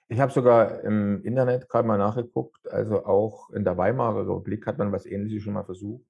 Ich 0.08 0.20
habe 0.20 0.30
sogar 0.30 0.82
im 0.82 1.24
Internet 1.24 1.68
gerade 1.68 1.88
mal 1.88 1.96
nachgeguckt, 1.96 2.70
also 2.70 3.06
auch 3.06 3.50
in 3.50 3.64
der 3.64 3.76
Weimarer 3.76 4.20
Republik 4.20 4.66
hat 4.66 4.76
man 4.78 4.92
was 4.92 5.06
Ähnliches 5.06 5.42
schon 5.42 5.54
mal 5.54 5.64
versucht. 5.64 6.04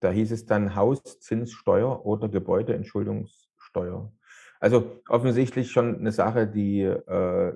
Da 0.00 0.10
hieß 0.10 0.30
es 0.30 0.46
dann 0.46 0.76
Hauszinssteuer 0.76 2.06
oder 2.06 2.28
Gebäudeentschuldungssteuer. 2.28 3.46
Steuer. 3.58 4.12
Also 4.60 5.02
offensichtlich 5.08 5.72
schon 5.72 5.98
eine 5.98 6.12
Sache, 6.12 6.46
die, 6.46 6.82
äh, 6.82 7.52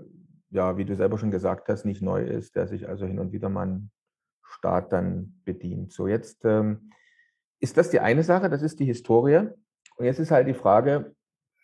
ja, 0.50 0.76
wie 0.76 0.84
du 0.84 0.96
selber 0.96 1.16
schon 1.16 1.30
gesagt 1.30 1.68
hast, 1.68 1.84
nicht 1.84 2.02
neu 2.02 2.24
ist, 2.24 2.56
der 2.56 2.66
sich 2.66 2.88
also 2.88 3.06
hin 3.06 3.20
und 3.20 3.32
wieder 3.32 3.48
mal 3.48 3.66
ein 3.68 3.90
Staat 4.42 4.92
dann 4.92 5.40
bedient. 5.44 5.92
So, 5.92 6.08
jetzt 6.08 6.44
ähm, 6.44 6.90
ist 7.60 7.76
das 7.76 7.90
die 7.90 8.00
eine 8.00 8.22
Sache, 8.22 8.48
das 8.48 8.62
ist 8.62 8.80
die 8.80 8.86
Historie. 8.86 9.48
Und 9.96 10.06
jetzt 10.06 10.18
ist 10.18 10.30
halt 10.30 10.48
die 10.48 10.54
Frage, 10.54 11.14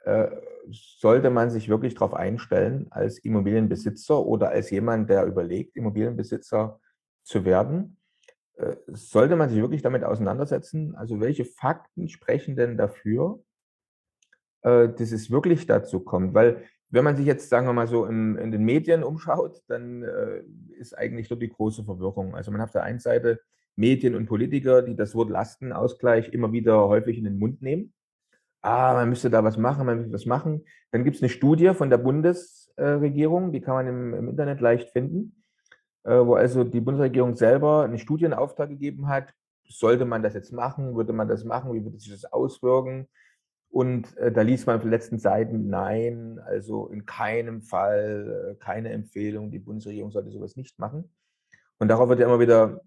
äh, 0.04 0.28
sollte 0.70 1.30
man 1.30 1.50
sich 1.50 1.68
wirklich 1.68 1.94
darauf 1.94 2.14
einstellen, 2.14 2.86
als 2.90 3.18
Immobilienbesitzer 3.18 4.24
oder 4.24 4.50
als 4.50 4.70
jemand, 4.70 5.08
der 5.08 5.24
überlegt, 5.24 5.76
Immobilienbesitzer 5.76 6.80
zu 7.24 7.44
werden? 7.44 7.96
Äh, 8.56 8.76
sollte 8.86 9.36
man 9.36 9.48
sich 9.48 9.58
wirklich 9.58 9.82
damit 9.82 10.04
auseinandersetzen? 10.04 10.94
Also 10.96 11.20
welche 11.20 11.44
Fakten 11.44 12.08
sprechen 12.08 12.56
denn 12.56 12.76
dafür, 12.76 13.42
äh, 14.62 14.88
dass 14.88 15.12
es 15.12 15.30
wirklich 15.30 15.66
dazu 15.66 16.00
kommt? 16.00 16.34
Weil 16.34 16.64
wenn 16.90 17.04
man 17.04 17.16
sich 17.16 17.26
jetzt, 17.26 17.48
sagen 17.48 17.66
wir 17.66 17.72
mal 17.72 17.88
so, 17.88 18.04
in, 18.04 18.36
in 18.36 18.52
den 18.52 18.64
Medien 18.64 19.02
umschaut, 19.02 19.60
dann 19.66 20.04
ist 20.78 20.96
eigentlich 20.96 21.26
dort 21.26 21.42
die 21.42 21.48
große 21.48 21.82
Verwirrung. 21.82 22.36
Also 22.36 22.52
man 22.52 22.60
hat 22.60 22.68
auf 22.68 22.72
der 22.74 22.84
einen 22.84 23.00
Seite 23.00 23.40
Medien 23.76 24.14
und 24.14 24.26
Politiker, 24.26 24.82
die 24.82 24.96
das 24.96 25.14
Wort 25.14 25.30
Lastenausgleich 25.30 26.30
immer 26.30 26.52
wieder 26.52 26.88
häufig 26.88 27.18
in 27.18 27.24
den 27.24 27.38
Mund 27.38 27.62
nehmen. 27.62 27.92
Ah, 28.62 28.94
man 28.94 29.08
müsste 29.08 29.30
da 29.30 29.44
was 29.44 29.58
machen, 29.58 29.86
man 29.86 29.98
müsste 29.98 30.12
was 30.12 30.26
machen. 30.26 30.64
Dann 30.90 31.04
gibt 31.04 31.16
es 31.16 31.22
eine 31.22 31.28
Studie 31.28 31.72
von 31.74 31.90
der 31.90 31.98
Bundesregierung, 31.98 33.52
die 33.52 33.60
kann 33.60 33.74
man 33.74 33.86
im, 33.86 34.14
im 34.14 34.28
Internet 34.30 34.60
leicht 34.60 34.90
finden, 34.90 35.44
äh, 36.04 36.18
wo 36.18 36.34
also 36.34 36.64
die 36.64 36.80
Bundesregierung 36.80 37.36
selber 37.36 37.84
einen 37.84 37.98
Studienauftrag 37.98 38.70
gegeben 38.70 39.08
hat. 39.08 39.32
Sollte 39.68 40.04
man 40.04 40.22
das 40.22 40.34
jetzt 40.34 40.52
machen? 40.52 40.96
Würde 40.96 41.12
man 41.12 41.28
das 41.28 41.44
machen? 41.44 41.72
Wie 41.74 41.84
würde 41.84 41.98
sich 41.98 42.10
das 42.10 42.24
auswirken? 42.32 43.08
Und 43.68 44.16
äh, 44.16 44.32
da 44.32 44.42
liest 44.42 44.66
man 44.66 44.76
auf 44.76 44.82
den 44.82 44.90
letzten 44.90 45.18
Seiten, 45.18 45.68
nein, 45.68 46.40
also 46.46 46.88
in 46.88 47.04
keinem 47.04 47.62
Fall, 47.62 48.54
äh, 48.56 48.64
keine 48.64 48.90
Empfehlung, 48.90 49.50
die 49.50 49.58
Bundesregierung 49.58 50.10
sollte 50.10 50.30
sowas 50.30 50.56
nicht 50.56 50.78
machen. 50.78 51.10
Und 51.78 51.88
darauf 51.88 52.08
wird 52.08 52.20
ja 52.20 52.26
immer 52.26 52.40
wieder 52.40 52.80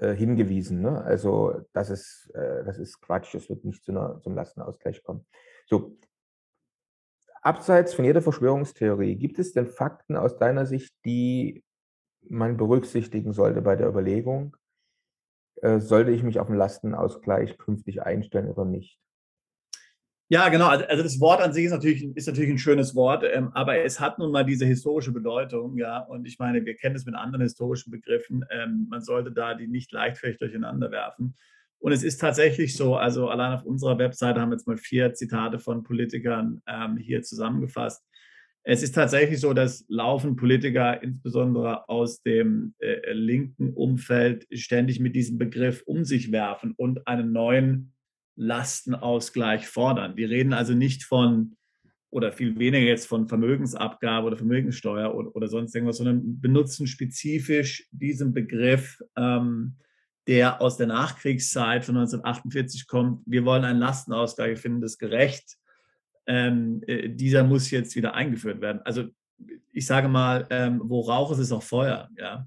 äh, 0.00 0.14
hingewiesen. 0.14 0.80
Ne? 0.80 1.02
Also 1.02 1.60
das 1.72 1.90
ist, 1.90 2.30
äh, 2.34 2.64
das 2.64 2.78
ist 2.78 3.00
Quatsch, 3.00 3.34
es 3.34 3.48
wird 3.48 3.64
nicht 3.64 3.84
zu 3.84 3.92
einer, 3.92 4.20
zum 4.20 4.34
Lastenausgleich 4.34 5.02
kommen. 5.02 5.26
So, 5.66 5.96
abseits 7.42 7.94
von 7.94 8.04
jeder 8.04 8.22
Verschwörungstheorie, 8.22 9.16
gibt 9.16 9.38
es 9.38 9.52
denn 9.52 9.66
Fakten 9.66 10.16
aus 10.16 10.36
deiner 10.36 10.66
Sicht, 10.66 10.94
die 11.04 11.64
man 12.28 12.56
berücksichtigen 12.56 13.32
sollte 13.32 13.62
bei 13.62 13.76
der 13.76 13.88
Überlegung, 13.88 14.56
äh, 15.56 15.80
sollte 15.80 16.10
ich 16.10 16.22
mich 16.22 16.40
auf 16.40 16.48
den 16.48 16.56
Lastenausgleich 16.56 17.58
künftig 17.58 18.02
einstellen 18.02 18.50
oder 18.50 18.64
nicht? 18.64 19.00
Ja, 20.30 20.50
genau. 20.50 20.68
Also, 20.68 20.84
also 20.84 21.02
das 21.02 21.20
Wort 21.20 21.40
an 21.40 21.54
sich 21.54 21.64
ist 21.64 21.72
natürlich, 21.72 22.04
ist 22.14 22.26
natürlich 22.26 22.50
ein 22.50 22.58
schönes 22.58 22.94
Wort, 22.94 23.24
ähm, 23.24 23.50
aber 23.54 23.78
es 23.82 23.98
hat 23.98 24.18
nun 24.18 24.30
mal 24.30 24.44
diese 24.44 24.66
historische 24.66 25.10
Bedeutung, 25.10 25.78
ja. 25.78 26.00
Und 26.00 26.26
ich 26.26 26.38
meine, 26.38 26.64
wir 26.66 26.76
kennen 26.76 26.96
es 26.96 27.06
mit 27.06 27.14
anderen 27.14 27.42
historischen 27.42 27.90
Begriffen. 27.90 28.44
Ähm, 28.50 28.86
man 28.90 29.00
sollte 29.00 29.32
da 29.32 29.54
die 29.54 29.68
nicht 29.68 29.90
leichtfertig 29.90 30.38
durcheinander 30.38 30.90
werfen. 30.90 31.34
Und 31.80 31.92
es 31.92 32.02
ist 32.02 32.18
tatsächlich 32.18 32.76
so, 32.76 32.96
also 32.96 33.28
allein 33.28 33.52
auf 33.52 33.64
unserer 33.64 33.98
Webseite 33.98 34.40
haben 34.40 34.50
wir 34.50 34.56
jetzt 34.56 34.66
mal 34.66 34.76
vier 34.76 35.14
Zitate 35.14 35.58
von 35.58 35.82
Politikern 35.82 36.60
ähm, 36.66 36.98
hier 36.98 37.22
zusammengefasst. 37.22 38.04
Es 38.64 38.82
ist 38.82 38.94
tatsächlich 38.94 39.40
so, 39.40 39.54
dass 39.54 39.86
laufend 39.88 40.36
Politiker, 40.36 41.02
insbesondere 41.02 41.88
aus 41.88 42.20
dem 42.22 42.74
äh, 42.80 43.12
linken 43.12 43.72
Umfeld, 43.72 44.46
ständig 44.52 45.00
mit 45.00 45.16
diesem 45.16 45.38
Begriff 45.38 45.82
um 45.86 46.04
sich 46.04 46.32
werfen 46.32 46.74
und 46.76 47.06
einen 47.06 47.32
neuen 47.32 47.94
Lastenausgleich 48.38 49.66
fordern. 49.66 50.16
Wir 50.16 50.30
reden 50.30 50.52
also 50.52 50.72
nicht 50.72 51.04
von 51.04 51.56
oder 52.10 52.32
viel 52.32 52.58
weniger 52.58 52.86
jetzt 52.86 53.06
von 53.06 53.28
Vermögensabgabe 53.28 54.26
oder 54.26 54.36
Vermögenssteuer 54.36 55.14
oder, 55.14 55.34
oder 55.36 55.48
sonst 55.48 55.74
irgendwas, 55.74 55.98
sondern 55.98 56.40
benutzen 56.40 56.86
spezifisch 56.86 57.86
diesen 57.90 58.32
Begriff, 58.32 59.02
ähm, 59.16 59.76
der 60.26 60.60
aus 60.62 60.76
der 60.76 60.86
Nachkriegszeit 60.86 61.84
von 61.84 61.96
1948 61.96 62.86
kommt. 62.86 63.22
Wir 63.26 63.44
wollen 63.44 63.64
einen 63.64 63.78
Lastenausgleich, 63.78 64.58
finden 64.58 64.80
das 64.80 64.98
gerecht. 64.98 65.58
Ähm, 66.26 66.82
äh, 66.86 67.08
dieser 67.10 67.44
muss 67.44 67.70
jetzt 67.70 67.94
wieder 67.96 68.14
eingeführt 68.14 68.60
werden. 68.60 68.80
Also 68.84 69.08
ich 69.72 69.86
sage 69.86 70.08
mal, 70.08 70.46
ähm, 70.50 70.80
wo 70.84 71.00
Rauch 71.00 71.32
ist, 71.32 71.38
ist 71.38 71.52
auch 71.52 71.62
Feuer. 71.62 72.08
Ja? 72.16 72.46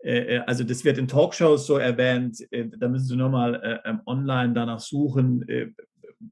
Äh, 0.00 0.36
äh, 0.36 0.38
also 0.40 0.64
das 0.64 0.84
wird 0.84 0.98
in 0.98 1.08
Talkshows 1.08 1.66
so 1.66 1.76
erwähnt, 1.76 2.40
äh, 2.52 2.68
da 2.68 2.88
müssen 2.88 3.06
Sie 3.06 3.16
nur 3.16 3.30
mal 3.30 3.80
ähm, 3.84 4.00
online 4.06 4.52
danach 4.52 4.80
suchen. 4.80 5.44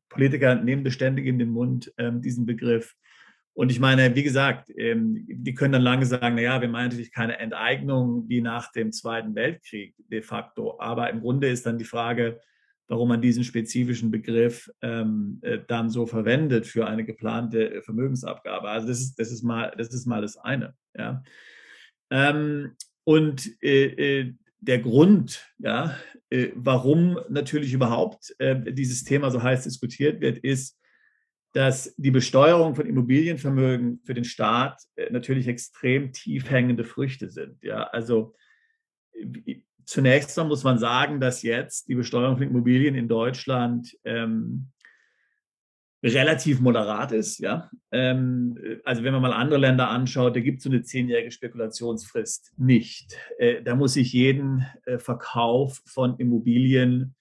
Politiker 0.08 0.54
nehmen 0.56 0.82
beständig 0.82 1.26
in 1.26 1.38
den 1.38 1.50
Mund 1.50 1.92
ähm, 1.98 2.20
diesen 2.20 2.46
Begriff. 2.46 2.94
Und 3.54 3.70
ich 3.70 3.80
meine, 3.80 4.14
wie 4.14 4.22
gesagt, 4.22 4.70
ähm, 4.76 5.26
die 5.28 5.54
können 5.54 5.72
dann 5.72 5.82
lange 5.82 6.04
sagen, 6.04 6.34
naja, 6.34 6.60
wir 6.60 6.68
meinen 6.68 6.88
natürlich 6.88 7.12
keine 7.12 7.38
Enteignung 7.38 8.28
wie 8.28 8.42
nach 8.42 8.70
dem 8.72 8.92
Zweiten 8.92 9.34
Weltkrieg 9.34 9.94
de 10.10 10.22
facto. 10.22 10.78
Aber 10.78 11.08
im 11.10 11.20
Grunde 11.20 11.48
ist 11.48 11.64
dann 11.64 11.78
die 11.78 11.84
Frage, 11.84 12.40
warum 12.88 13.08
man 13.08 13.22
diesen 13.22 13.44
spezifischen 13.44 14.12
Begriff 14.12 14.70
dann 14.80 15.90
so 15.90 16.06
verwendet 16.06 16.68
für 16.68 16.86
eine 16.86 17.04
geplante 17.04 17.82
Vermögensabgabe. 17.82 18.68
Also 18.68 18.86
das 18.86 19.00
ist, 19.00 19.18
das 19.18 19.32
ist, 19.32 19.42
mal, 19.42 19.74
das, 19.76 19.92
ist 19.92 20.06
mal 20.06 20.22
das 20.22 20.36
eine. 20.36 20.74
Ja. 20.96 21.24
Und 23.06 23.62
äh, 23.62 24.18
äh, 24.20 24.34
der 24.58 24.80
Grund, 24.80 25.46
ja, 25.58 25.96
äh, 26.28 26.48
warum 26.56 27.20
natürlich 27.28 27.72
überhaupt 27.72 28.34
äh, 28.38 28.72
dieses 28.72 29.04
Thema 29.04 29.30
so 29.30 29.40
heiß 29.40 29.62
diskutiert 29.62 30.20
wird, 30.20 30.38
ist, 30.38 30.76
dass 31.52 31.94
die 31.96 32.10
Besteuerung 32.10 32.74
von 32.74 32.84
Immobilienvermögen 32.84 34.00
für 34.04 34.12
den 34.12 34.24
Staat 34.24 34.82
äh, 34.96 35.08
natürlich 35.10 35.46
extrem 35.46 36.12
tief 36.12 36.50
hängende 36.50 36.82
Früchte 36.82 37.28
sind. 37.28 37.62
Ja, 37.62 37.84
also 37.84 38.34
zunächst 39.84 40.36
mal 40.36 40.44
muss 40.44 40.64
man 40.64 40.78
sagen, 40.78 41.20
dass 41.20 41.42
jetzt 41.42 41.88
die 41.88 41.94
Besteuerung 41.94 42.38
von 42.38 42.48
Immobilien 42.48 42.96
in 42.96 43.06
Deutschland 43.06 43.96
ähm, 44.02 44.72
relativ 46.02 46.60
moderat 46.60 47.12
ist. 47.12 47.38
Ja? 47.38 47.70
Ähm, 47.90 48.58
also 48.84 49.02
wenn 49.02 49.12
man 49.12 49.22
mal 49.22 49.32
andere 49.32 49.58
Länder 49.58 49.88
anschaut, 49.88 50.36
da 50.36 50.40
gibt 50.40 50.58
es 50.58 50.64
so 50.64 50.70
eine 50.70 50.82
zehnjährige 50.82 51.30
Spekulationsfrist 51.30 52.52
nicht. 52.56 53.16
Äh, 53.38 53.62
da 53.62 53.74
muss 53.74 53.96
ich 53.96 54.12
jeden 54.12 54.66
äh, 54.84 54.98
Verkauf 54.98 55.82
von 55.86 56.18
Immobilien 56.18 57.14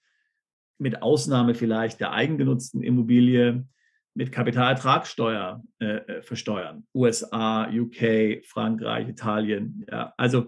mit 0.77 1.01
Ausnahme 1.01 1.55
vielleicht 1.55 1.99
der 1.99 2.11
eigengenutzten 2.11 2.83
Immobilie 2.83 3.65
mit 4.13 4.31
Kapitalertragssteuer 4.31 5.63
äh, 5.79 5.85
äh 5.85 6.21
versteuern. 6.21 6.85
USA, 6.93 7.69
UK, 7.69 8.45
Frankreich, 8.45 9.07
Italien. 9.09 9.85
Ja. 9.89 10.13
Also 10.17 10.47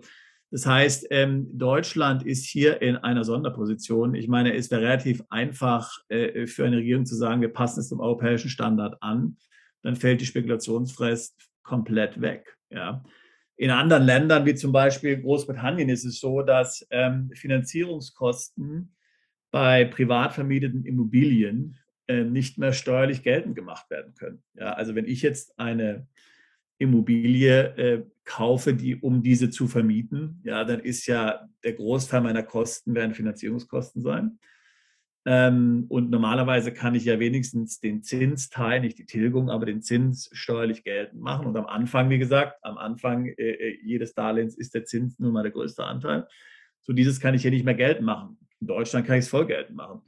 das 0.50 0.66
heißt, 0.66 1.08
ähm, 1.10 1.50
Deutschland 1.58 2.26
ist 2.26 2.46
hier 2.46 2.82
in 2.82 2.96
einer 2.96 3.26
Sonderposition. 3.26 4.16
Ich 4.16 4.30
meine, 4.30 4.56
es 4.56 4.72
wäre 4.72 4.82
relativ 4.82 5.22
einfach 5.30 5.92
äh, 6.08 6.48
für 6.48 6.66
eine 6.66 6.78
Regierung 6.78 7.06
zu 7.06 7.16
sagen, 7.16 7.42
wir 7.42 7.52
passen 7.52 7.82
es 7.82 7.90
dem 7.90 8.00
europäischen 8.00 8.50
Standard 8.50 9.02
an. 9.02 9.38
Dann 9.84 9.98
fällt 9.98 10.22
die 10.22 10.26
Spekulationsfrist 10.26 11.36
komplett 11.64 12.22
weg. 12.22 12.58
Ja. 12.70 13.04
In 13.58 13.72
anderen 13.72 14.04
Ländern, 14.04 14.46
wie 14.46 14.56
zum 14.56 14.72
Beispiel 14.72 15.20
Großbritannien, 15.20 15.90
ist 15.90 16.06
es 16.06 16.20
so, 16.20 16.42
dass 16.44 16.86
ähm, 16.92 17.30
Finanzierungskosten 17.34 18.94
bei 19.52 19.84
privat 19.84 20.34
vermieteten 20.34 20.86
Immobilien 20.86 21.78
äh, 22.08 22.24
nicht 22.24 22.58
mehr 22.58 22.72
steuerlich 22.72 23.22
geltend 23.24 23.56
gemacht 23.56 23.90
werden 23.90 24.14
können. 24.16 24.44
Ja, 24.54 24.74
also 24.74 24.96
wenn 24.96 25.06
ich 25.06 25.22
jetzt 25.22 25.60
eine 25.60 26.08
Immobilie 26.78 27.76
äh, 27.78 28.04
kaufe, 28.24 28.74
die, 28.74 28.96
um 28.96 29.24
diese 29.24 29.50
zu 29.50 29.68
vermieten, 29.68 30.42
ja, 30.44 30.64
dann 30.64 30.82
ist 30.82 31.08
ja 31.08 31.48
der 31.64 31.74
Großteil 31.74 32.22
meiner 32.22 32.44
Kosten 32.44 32.94
werden 32.94 33.14
Finanzierungskosten 33.14 34.02
sein. 34.02 34.40
Ähm, 35.26 35.86
und 35.90 36.10
normalerweise 36.10 36.72
kann 36.72 36.96
ich 36.96 37.04
ja 37.04 37.20
wenigstens 37.20 37.82
den 37.82 38.02
Zinsteil, 38.02 38.80
nicht 38.80 38.98
die 38.98 39.06
Tilgung, 39.06 39.50
aber 39.50 39.66
den 39.66 39.82
Zins 39.82 40.30
steuerlich 40.32 40.84
geltend 40.84 41.22
machen. 41.22 41.48
Und 41.48 41.58
am 41.58 41.66
Anfang, 41.66 42.10
wie 42.10 42.18
gesagt, 42.18 42.58
am 42.62 42.78
Anfang 42.78 43.26
äh, 43.26 43.34
äh 43.34 43.80
jedes 43.84 44.14
Darlehens 44.14 44.56
ist 44.56 44.74
der 44.74 44.86
Zins 44.86 45.20
nun 45.20 45.34
mal 45.34 45.44
der 45.44 45.52
größte 45.52 45.84
Anteil. 45.84 46.28
So 46.82 46.94
dieses 46.94 47.20
kann 47.20 47.34
ich 47.34 47.42
hier 47.42 47.52
nicht 47.52 47.66
mehr 47.66 47.76
geltend 47.76 48.06
machen. 48.06 48.38
In 48.62 48.68
Deutschland 48.68 49.06
kann 49.06 49.18
ich 49.18 49.26
es 49.26 49.30
voll 49.30 49.46
geltend 49.46 49.76
machen. 49.76 50.02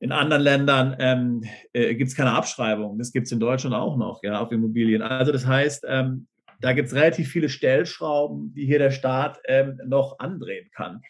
In 0.00 0.12
anderen 0.12 0.42
Ländern 0.42 0.96
ähm, 0.98 1.44
äh, 1.74 1.94
gibt 1.94 2.08
es 2.08 2.16
keine 2.16 2.32
Abschreibung. 2.32 2.98
Das 2.98 3.12
gibt 3.12 3.26
es 3.26 3.32
in 3.32 3.40
Deutschland 3.40 3.76
auch 3.76 3.98
noch, 3.98 4.22
ja, 4.22 4.40
auf 4.40 4.50
Immobilien. 4.50 5.02
Also 5.02 5.30
das 5.30 5.46
heißt, 5.46 5.84
ähm, 5.86 6.26
da 6.60 6.72
gibt 6.72 6.88
es 6.88 6.94
relativ 6.94 7.28
viele 7.28 7.50
Stellschrauben, 7.50 8.54
die 8.54 8.64
hier 8.64 8.78
der 8.78 8.90
Staat 8.90 9.38
ähm, 9.46 9.78
noch 9.86 10.18
andrehen 10.18 10.70
kann. 10.74 11.02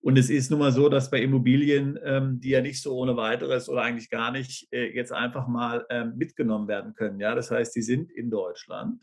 Und 0.00 0.16
es 0.16 0.30
ist 0.30 0.50
nun 0.50 0.60
mal 0.60 0.70
so, 0.70 0.88
dass 0.88 1.10
bei 1.10 1.20
Immobilien, 1.20 1.98
ähm, 2.04 2.40
die 2.40 2.50
ja 2.50 2.60
nicht 2.60 2.80
so 2.80 2.96
ohne 2.96 3.16
weiteres 3.16 3.68
oder 3.68 3.82
eigentlich 3.82 4.10
gar 4.10 4.30
nicht 4.30 4.72
äh, 4.72 4.94
jetzt 4.94 5.12
einfach 5.12 5.48
mal 5.48 5.84
ähm, 5.90 6.14
mitgenommen 6.16 6.68
werden 6.68 6.94
können. 6.94 7.18
Ja, 7.18 7.34
das 7.34 7.50
heißt, 7.50 7.74
die 7.74 7.82
sind 7.82 8.10
in 8.12 8.30
Deutschland. 8.30 9.00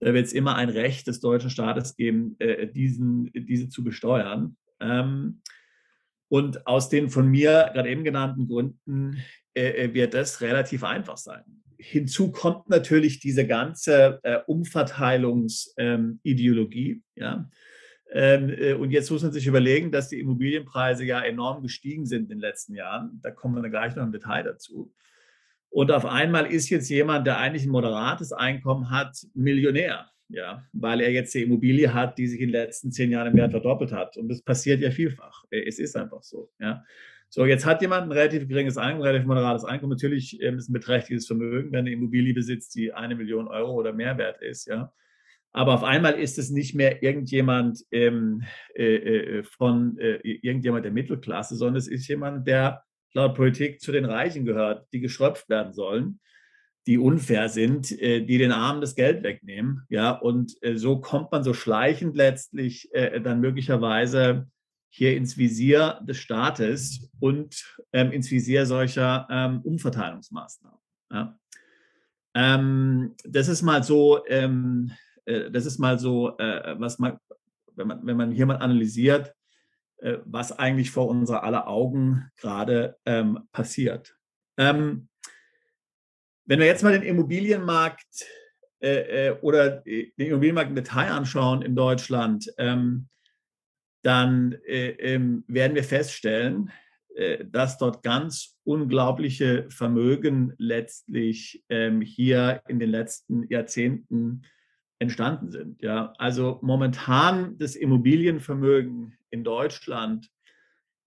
Da 0.00 0.12
wird 0.12 0.26
es 0.26 0.32
immer 0.32 0.56
ein 0.56 0.68
Recht 0.68 1.06
des 1.06 1.20
deutschen 1.20 1.50
Staates 1.50 1.96
geben, 1.96 2.34
äh, 2.40 2.66
diesen, 2.66 3.30
diese 3.32 3.68
zu 3.68 3.84
besteuern. 3.84 4.56
Ähm, 4.80 5.40
Und 6.28 6.66
aus 6.66 6.88
den 6.88 7.08
von 7.08 7.28
mir 7.28 7.70
gerade 7.72 7.88
eben 7.88 8.02
genannten 8.04 8.48
Gründen 8.48 9.18
äh, 9.54 9.94
wird 9.94 10.14
das 10.14 10.40
relativ 10.40 10.82
einfach 10.84 11.16
sein. 11.16 11.44
Hinzu 11.78 12.32
kommt 12.32 12.68
natürlich 12.68 13.20
diese 13.20 13.46
ganze 13.46 14.18
äh, 14.22 14.40
Umverteilungsideologie. 14.46 16.90
Ähm, 16.90 17.02
ja. 17.14 17.48
Ähm, 18.12 18.50
äh, 18.50 18.74
und 18.74 18.90
jetzt 18.90 19.10
muss 19.10 19.22
man 19.22 19.32
sich 19.32 19.46
überlegen, 19.46 19.92
dass 19.92 20.08
die 20.08 20.20
Immobilienpreise 20.20 21.04
ja 21.04 21.20
enorm 21.20 21.62
gestiegen 21.62 22.06
sind 22.06 22.24
in 22.24 22.28
den 22.28 22.38
letzten 22.38 22.74
Jahren. 22.74 23.20
Da 23.22 23.30
kommen 23.30 23.62
wir 23.62 23.68
gleich 23.68 23.94
noch 23.94 24.04
im 24.04 24.12
Detail 24.12 24.44
dazu. 24.44 24.92
Und 25.68 25.90
auf 25.90 26.06
einmal 26.06 26.46
ist 26.46 26.70
jetzt 26.70 26.88
jemand, 26.88 27.26
der 27.26 27.38
eigentlich 27.38 27.66
ein 27.66 27.70
moderates 27.70 28.32
Einkommen 28.32 28.90
hat, 28.90 29.26
Millionär, 29.34 30.08
ja, 30.28 30.64
weil 30.72 31.00
er 31.00 31.10
jetzt 31.10 31.34
die 31.34 31.42
Immobilie 31.42 31.92
hat, 31.92 32.18
die 32.18 32.26
sich 32.26 32.40
in 32.40 32.48
den 32.48 32.60
letzten 32.60 32.90
zehn 32.90 33.10
Jahren 33.10 33.28
im 33.28 33.36
Wert 33.36 33.52
verdoppelt 33.52 33.92
hat. 33.92 34.16
Und 34.16 34.28
das 34.28 34.42
passiert 34.42 34.80
ja 34.80 34.90
vielfach. 34.90 35.44
Äh, 35.50 35.64
es 35.66 35.78
ist 35.78 35.96
einfach 35.96 36.22
so. 36.22 36.50
Ja. 36.58 36.84
So, 37.28 37.44
jetzt 37.44 37.66
hat 37.66 37.82
jemand 37.82 38.04
ein 38.04 38.12
relativ 38.12 38.48
geringes 38.48 38.76
Einkommen, 38.76 39.02
ein 39.02 39.08
relativ 39.08 39.26
moderates 39.26 39.64
Einkommen. 39.64 39.90
Natürlich 39.90 40.40
ähm, 40.42 40.58
ist 40.58 40.68
ein 40.68 40.72
beträchtliches 40.72 41.26
Vermögen, 41.26 41.72
wenn 41.72 41.80
eine 41.80 41.92
Immobilie 41.92 42.34
besitzt, 42.34 42.74
die 42.74 42.92
eine 42.92 43.16
Million 43.16 43.48
Euro 43.48 43.74
oder 43.74 43.92
mehr 43.92 44.16
wert 44.18 44.42
ist, 44.42 44.66
ja. 44.66 44.92
Aber 45.52 45.72
auf 45.72 45.84
einmal 45.84 46.18
ist 46.18 46.38
es 46.38 46.50
nicht 46.50 46.74
mehr 46.74 47.02
irgendjemand 47.02 47.82
ähm, 47.90 48.42
äh, 48.74 48.96
äh, 49.38 49.42
von 49.42 49.96
äh, 49.98 50.16
irgendjemand 50.22 50.84
der 50.84 50.92
Mittelklasse, 50.92 51.56
sondern 51.56 51.76
es 51.76 51.88
ist 51.88 52.06
jemand, 52.08 52.46
der 52.46 52.82
laut 53.14 53.34
Politik 53.34 53.80
zu 53.80 53.90
den 53.90 54.04
Reichen 54.04 54.44
gehört, 54.44 54.86
die 54.92 55.00
geschröpft 55.00 55.48
werden 55.48 55.72
sollen, 55.72 56.20
die 56.86 56.98
unfair 56.98 57.48
sind, 57.48 57.90
äh, 58.00 58.24
die 58.24 58.38
den 58.38 58.52
Armen 58.52 58.80
das 58.80 58.94
Geld 58.94 59.22
wegnehmen. 59.22 59.82
Ja, 59.88 60.10
und 60.10 60.56
äh, 60.62 60.76
so 60.76 61.00
kommt 61.00 61.32
man 61.32 61.42
so 61.42 61.52
schleichend 61.52 62.16
letztlich 62.16 62.92
äh, 62.94 63.20
dann 63.20 63.40
möglicherweise 63.40 64.48
hier 64.88 65.16
ins 65.16 65.36
Visier 65.36 66.00
des 66.02 66.18
Staates 66.18 67.10
und 67.20 67.64
ähm, 67.92 68.12
ins 68.12 68.30
Visier 68.30 68.66
solcher 68.66 69.26
ähm, 69.30 69.60
Umverteilungsmaßnahmen. 69.62 70.78
Ja. 71.12 71.38
Ähm, 72.34 73.14
das 73.24 73.48
ist 73.48 73.62
mal 73.62 73.82
so, 73.82 74.24
ähm, 74.26 74.92
äh, 75.24 75.50
das 75.50 75.66
ist 75.66 75.78
mal 75.78 75.98
so, 75.98 76.38
äh, 76.38 76.76
was 76.78 76.98
man, 76.98 77.18
wenn 77.74 77.88
man, 77.88 78.06
wenn 78.06 78.16
man 78.16 78.30
hier 78.30 78.46
mal 78.46 78.56
analysiert, 78.56 79.34
äh, 79.98 80.18
was 80.24 80.52
eigentlich 80.52 80.90
vor 80.90 81.08
unserer 81.08 81.42
aller 81.42 81.68
Augen 81.68 82.30
gerade 82.36 82.96
ähm, 83.04 83.40
passiert. 83.52 84.16
Ähm, 84.56 85.08
wenn 86.46 86.60
wir 86.60 86.66
jetzt 86.66 86.82
mal 86.82 86.92
den 86.92 87.02
Immobilienmarkt 87.02 88.26
äh, 88.80 89.28
äh, 89.28 89.38
oder 89.40 89.82
den 89.82 90.12
Immobilienmarkt 90.16 90.70
im 90.70 90.76
Detail 90.76 91.10
anschauen 91.10 91.62
in 91.62 91.74
Deutschland, 91.74 92.50
ähm, 92.58 93.08
dann 94.02 94.52
äh, 94.64 94.90
ähm, 94.90 95.44
werden 95.48 95.74
wir 95.74 95.84
feststellen, 95.84 96.70
äh, 97.16 97.44
dass 97.44 97.78
dort 97.78 98.02
ganz 98.02 98.56
unglaubliche 98.64 99.66
Vermögen 99.70 100.52
letztlich 100.58 101.64
ähm, 101.68 102.00
hier 102.00 102.62
in 102.68 102.78
den 102.78 102.90
letzten 102.90 103.48
Jahrzehnten 103.48 104.42
entstanden 104.98 105.50
sind. 105.50 105.82
Ja, 105.82 106.12
also 106.18 106.58
momentan 106.62 107.58
das 107.58 107.74
Immobilienvermögen 107.74 109.18
in 109.30 109.42
Deutschland 109.42 110.30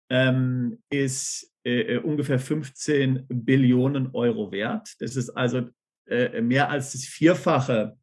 ähm, 0.09 0.83
ist 0.89 1.53
äh, 1.69 1.95
äh 1.95 1.99
ungefähr 1.99 2.39
15 2.39 3.27
Billionen 3.29 4.11
Euro 4.15 4.51
wert. 4.51 4.95
Das 5.01 5.17
ist 5.17 5.31
also 5.31 5.69
äh, 6.07 6.41
mehr 6.41 6.71
als 6.71 6.93
das 6.93 7.05
Vierfache 7.05 7.97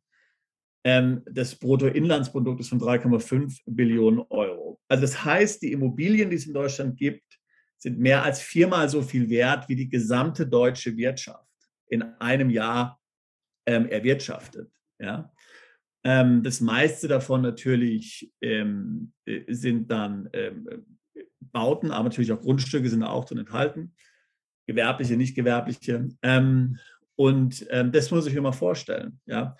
ähm, 0.84 1.24
des 1.27 1.55
Bruttoinlandsproduktes 1.55 2.69
von 2.69 2.79
3,5 2.79 3.62
Billionen 3.65 4.19
Euro. 4.29 4.79
Also 4.88 5.01
das 5.01 5.25
heißt, 5.25 5.63
die 5.63 5.72
Immobilien, 5.72 6.29
die 6.29 6.36
es 6.36 6.45
in 6.45 6.53
Deutschland 6.53 6.98
gibt, 6.98 7.24
sind 7.77 8.00
mehr 8.00 8.24
als 8.24 8.41
viermal 8.41 8.88
so 8.88 9.01
viel 9.01 9.29
wert 9.29 9.67
wie 9.67 9.75
die 9.75 9.89
gesamte 9.89 10.45
deutsche 10.48 10.95
Wirtschaft 10.95 11.43
in 11.88 12.03
einem 12.19 12.50
Jahr 12.50 13.00
ähm, 13.65 13.88
erwirtschaftet. 13.88 14.72
Ja? 15.00 15.31
Ähm, 16.03 16.44
das 16.44 16.61
meiste 16.61 17.07
davon 17.07 17.42
natürlich 17.42 18.31
ähm, 18.42 19.11
äh, 19.25 19.42
sind 19.51 19.89
dann 19.89 20.29
ähm, 20.33 20.85
Bauten, 21.55 21.89
aber 21.89 22.03
natürlich 22.03 22.33
auch 22.33 22.41
Grundstücke 22.41 22.89
sind 22.89 23.00
da 23.00 23.07
auch 23.07 23.24
drin 23.24 23.37
enthalten. 23.39 23.96
Gewerbliche, 24.68 25.15
nicht 25.15 25.35
gewerbliche. 25.35 26.09
Ähm, 26.22 26.77
und 27.15 27.65
ähm, 27.70 27.94
das 27.94 28.11
muss 28.11 28.27
ich 28.27 28.33
mir 28.33 28.41
mal 28.41 28.51
vorstellen. 28.51 29.22
Ja? 29.25 29.55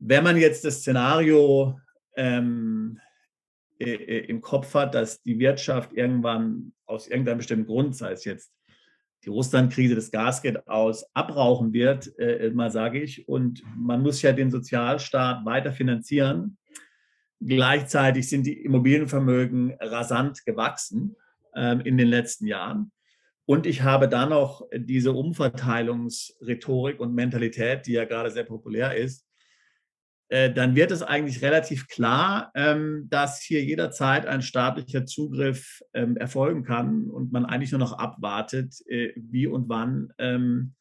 Wenn 0.00 0.24
man 0.24 0.36
jetzt 0.36 0.64
das 0.64 0.80
Szenario 0.80 1.78
ähm, 2.16 2.98
äh, 3.78 3.92
äh, 3.92 4.26
im 4.26 4.40
Kopf 4.40 4.74
hat, 4.74 4.94
dass 4.94 5.22
die 5.22 5.38
Wirtschaft 5.38 5.92
irgendwann 5.92 6.72
aus 6.84 7.06
irgendeinem 7.06 7.38
bestimmten 7.38 7.66
Grund, 7.66 7.94
sei 7.94 8.10
es 8.10 8.24
jetzt 8.24 8.52
die 9.24 9.28
Russlandkrise, 9.28 9.94
das 9.94 10.10
Gas 10.10 10.42
geht 10.42 10.66
aus, 10.66 11.04
abrauchen 11.14 11.72
wird, 11.72 12.18
äh, 12.18 12.50
mal 12.50 12.72
sage 12.72 13.00
ich. 13.00 13.28
Und 13.28 13.62
man 13.76 14.02
muss 14.02 14.20
ja 14.20 14.32
den 14.32 14.50
Sozialstaat 14.50 15.44
weiter 15.44 15.72
finanzieren. 15.72 16.58
Gleichzeitig 17.40 18.28
sind 18.28 18.46
die 18.46 18.62
Immobilienvermögen 18.62 19.74
rasant 19.80 20.44
gewachsen 20.44 21.16
ähm, 21.54 21.80
in 21.80 21.96
den 21.96 22.08
letzten 22.08 22.46
Jahren. 22.46 22.92
Und 23.46 23.66
ich 23.66 23.82
habe 23.82 24.08
dann 24.08 24.28
noch 24.28 24.68
diese 24.72 25.12
Umverteilungsrhetorik 25.12 27.00
und 27.00 27.14
Mentalität, 27.14 27.86
die 27.86 27.92
ja 27.92 28.04
gerade 28.04 28.30
sehr 28.30 28.44
populär 28.44 28.94
ist, 28.94 29.26
äh, 30.28 30.52
dann 30.52 30.76
wird 30.76 30.92
es 30.92 31.02
eigentlich 31.02 31.42
relativ 31.42 31.88
klar, 31.88 32.52
ähm, 32.54 33.08
dass 33.10 33.42
hier 33.42 33.64
jederzeit 33.64 34.26
ein 34.26 34.42
staatlicher 34.42 35.04
Zugriff 35.04 35.82
ähm, 35.92 36.16
erfolgen 36.16 36.62
kann 36.62 37.10
und 37.10 37.32
man 37.32 37.44
eigentlich 37.44 37.72
nur 37.72 37.80
noch 37.80 37.94
abwartet, 37.94 38.76
äh, 38.86 39.12
wie 39.16 39.48
und 39.48 39.68
wann 39.68 40.12
ähm, 40.18 40.74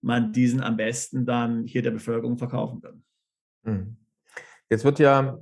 man 0.00 0.32
diesen 0.32 0.60
am 0.60 0.76
besten 0.76 1.24
dann 1.24 1.64
hier 1.64 1.82
der 1.82 1.92
Bevölkerung 1.92 2.36
verkaufen 2.36 2.80
kann. 2.80 3.04
Mhm. 3.62 3.96
Jetzt 4.68 4.84
wird 4.84 4.98
ja 4.98 5.38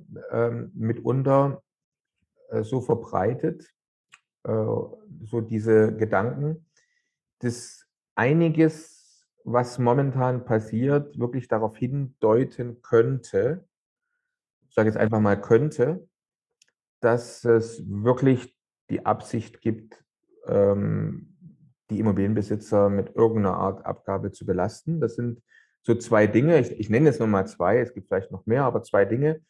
mitunter 0.75 1.63
äh, 2.51 2.63
so 2.63 2.81
verbreitet, 2.81 3.71
so 4.47 5.41
diese 5.41 5.97
Gedanken, 5.97 6.67
dass 7.39 7.87
einiges 8.15 8.95
was 9.45 9.79
momentan 9.79 10.45
passiert, 10.45 11.19
wirklich 11.19 11.49
darauf 11.49 11.77
hindeuten 11.77 12.83
könnte, 12.83 13.67
ich 14.69 14.75
sage 14.75 14.89
jetzt 14.89 14.97
einfach 14.97 15.21
mal 15.21 15.41
könnte, 15.41 16.09
dass 17.01 17.45
es 17.45 17.85
wirklich 17.87 18.57
die 18.91 19.05
Absicht 19.05 19.61
gibt, 19.61 20.03
ähm, 20.47 21.37
die 21.91 22.01
Immobilienbesitzer 22.01 22.89
mit 22.89 23.15
irgendeiner 23.15 23.57
Art 23.57 23.85
Abgabe 23.85 24.33
zu 24.33 24.47
belasten. 24.47 25.01
Das 25.01 25.15
sind 25.15 25.43
so 25.85 25.95
zwei 25.95 26.27
Dinge. 26.27 26.59
Ich, 26.59 26.73
ich 26.81 26.91
nenne 26.91 27.07
jetzt 27.07 27.21
nochmal 27.21 27.47
zwei, 27.47 27.79
es 27.79 27.95
gibt 27.95 28.09
vielleicht 28.09 28.33
noch 28.33 28.47
mehr, 28.47 28.65
aber 28.65 28.83
zwei 28.83 29.05
Dinge. 29.05 29.41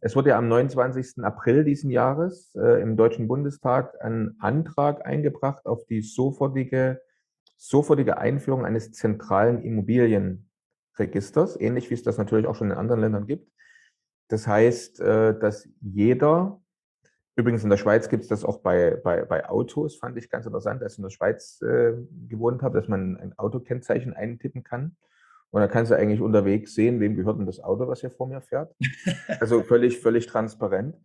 Es 0.00 0.14
wurde 0.16 0.30
ja 0.30 0.38
am 0.38 0.48
29. 0.48 1.24
April 1.24 1.64
diesen 1.64 1.90
Jahres 1.90 2.54
äh, 2.56 2.82
im 2.82 2.96
Deutschen 2.96 3.28
Bundestag 3.28 4.02
ein 4.02 4.36
Antrag 4.40 5.06
eingebracht 5.06 5.64
auf 5.64 5.86
die 5.86 6.02
sofortige 6.02 7.00
sofortige 7.56 8.18
Einführung 8.18 8.64
eines 8.64 8.92
zentralen 8.92 9.62
Immobilienregisters, 9.62 11.58
ähnlich 11.58 11.90
wie 11.90 11.94
es 11.94 12.02
das 12.02 12.18
natürlich 12.18 12.46
auch 12.46 12.54
schon 12.54 12.70
in 12.70 12.76
anderen 12.76 13.00
Ländern 13.00 13.26
gibt. 13.26 13.50
Das 14.28 14.46
heißt, 14.46 15.00
äh, 15.00 15.38
dass 15.38 15.68
jeder, 15.80 16.60
übrigens 17.36 17.64
in 17.64 17.70
der 17.70 17.76
Schweiz 17.76 18.08
gibt 18.08 18.24
es 18.24 18.28
das 18.28 18.44
auch 18.44 18.58
bei, 18.58 18.96
bei, 19.02 19.24
bei 19.24 19.48
Autos, 19.48 19.96
fand 19.96 20.16
ich 20.16 20.28
ganz 20.28 20.46
interessant, 20.46 20.82
als 20.82 20.94
ich 20.94 20.98
in 20.98 21.04
der 21.04 21.10
Schweiz 21.10 21.60
äh, 21.62 21.94
gewohnt 22.28 22.62
habe, 22.62 22.78
dass 22.78 22.88
man 22.88 23.16
ein 23.16 23.38
Autokennzeichen 23.38 24.12
eintippen 24.14 24.62
kann. 24.62 24.96
Und 25.56 25.62
da 25.62 25.68
kannst 25.68 25.90
du 25.90 25.96
eigentlich 25.96 26.20
unterwegs 26.20 26.74
sehen, 26.74 27.00
wem 27.00 27.16
gehört 27.16 27.38
denn 27.38 27.46
das 27.46 27.60
Auto, 27.60 27.88
was 27.88 28.02
hier 28.02 28.10
vor 28.10 28.28
mir 28.28 28.42
fährt. 28.42 28.76
Also 29.40 29.62
völlig, 29.62 30.00
völlig 30.00 30.26
transparent. 30.26 30.98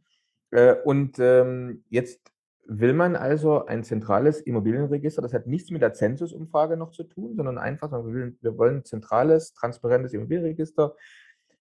Äh, 0.50 0.76
und 0.84 1.20
ähm, 1.20 1.86
jetzt 1.88 2.20
will 2.66 2.92
man 2.92 3.16
also 3.16 3.66
ein 3.66 3.86
zentrales 3.86 4.42
Immobilienregister. 4.42 5.22
Das 5.22 5.34
hat 5.34 5.48
nichts 5.48 5.72
mit 5.72 5.82
der 5.82 5.94
Zensusumfrage 5.94 6.76
noch 6.76 6.92
zu 6.92 7.06
tun, 7.06 7.38
sondern 7.38 7.58
einfach, 7.58 7.94
wir, 7.94 8.04
will, 8.04 8.38
wir 8.42 8.58
wollen 8.58 8.80
ein 8.80 8.84
zentrales, 8.84 9.54
transparentes 9.54 10.12
Immobilienregister, 10.12 10.98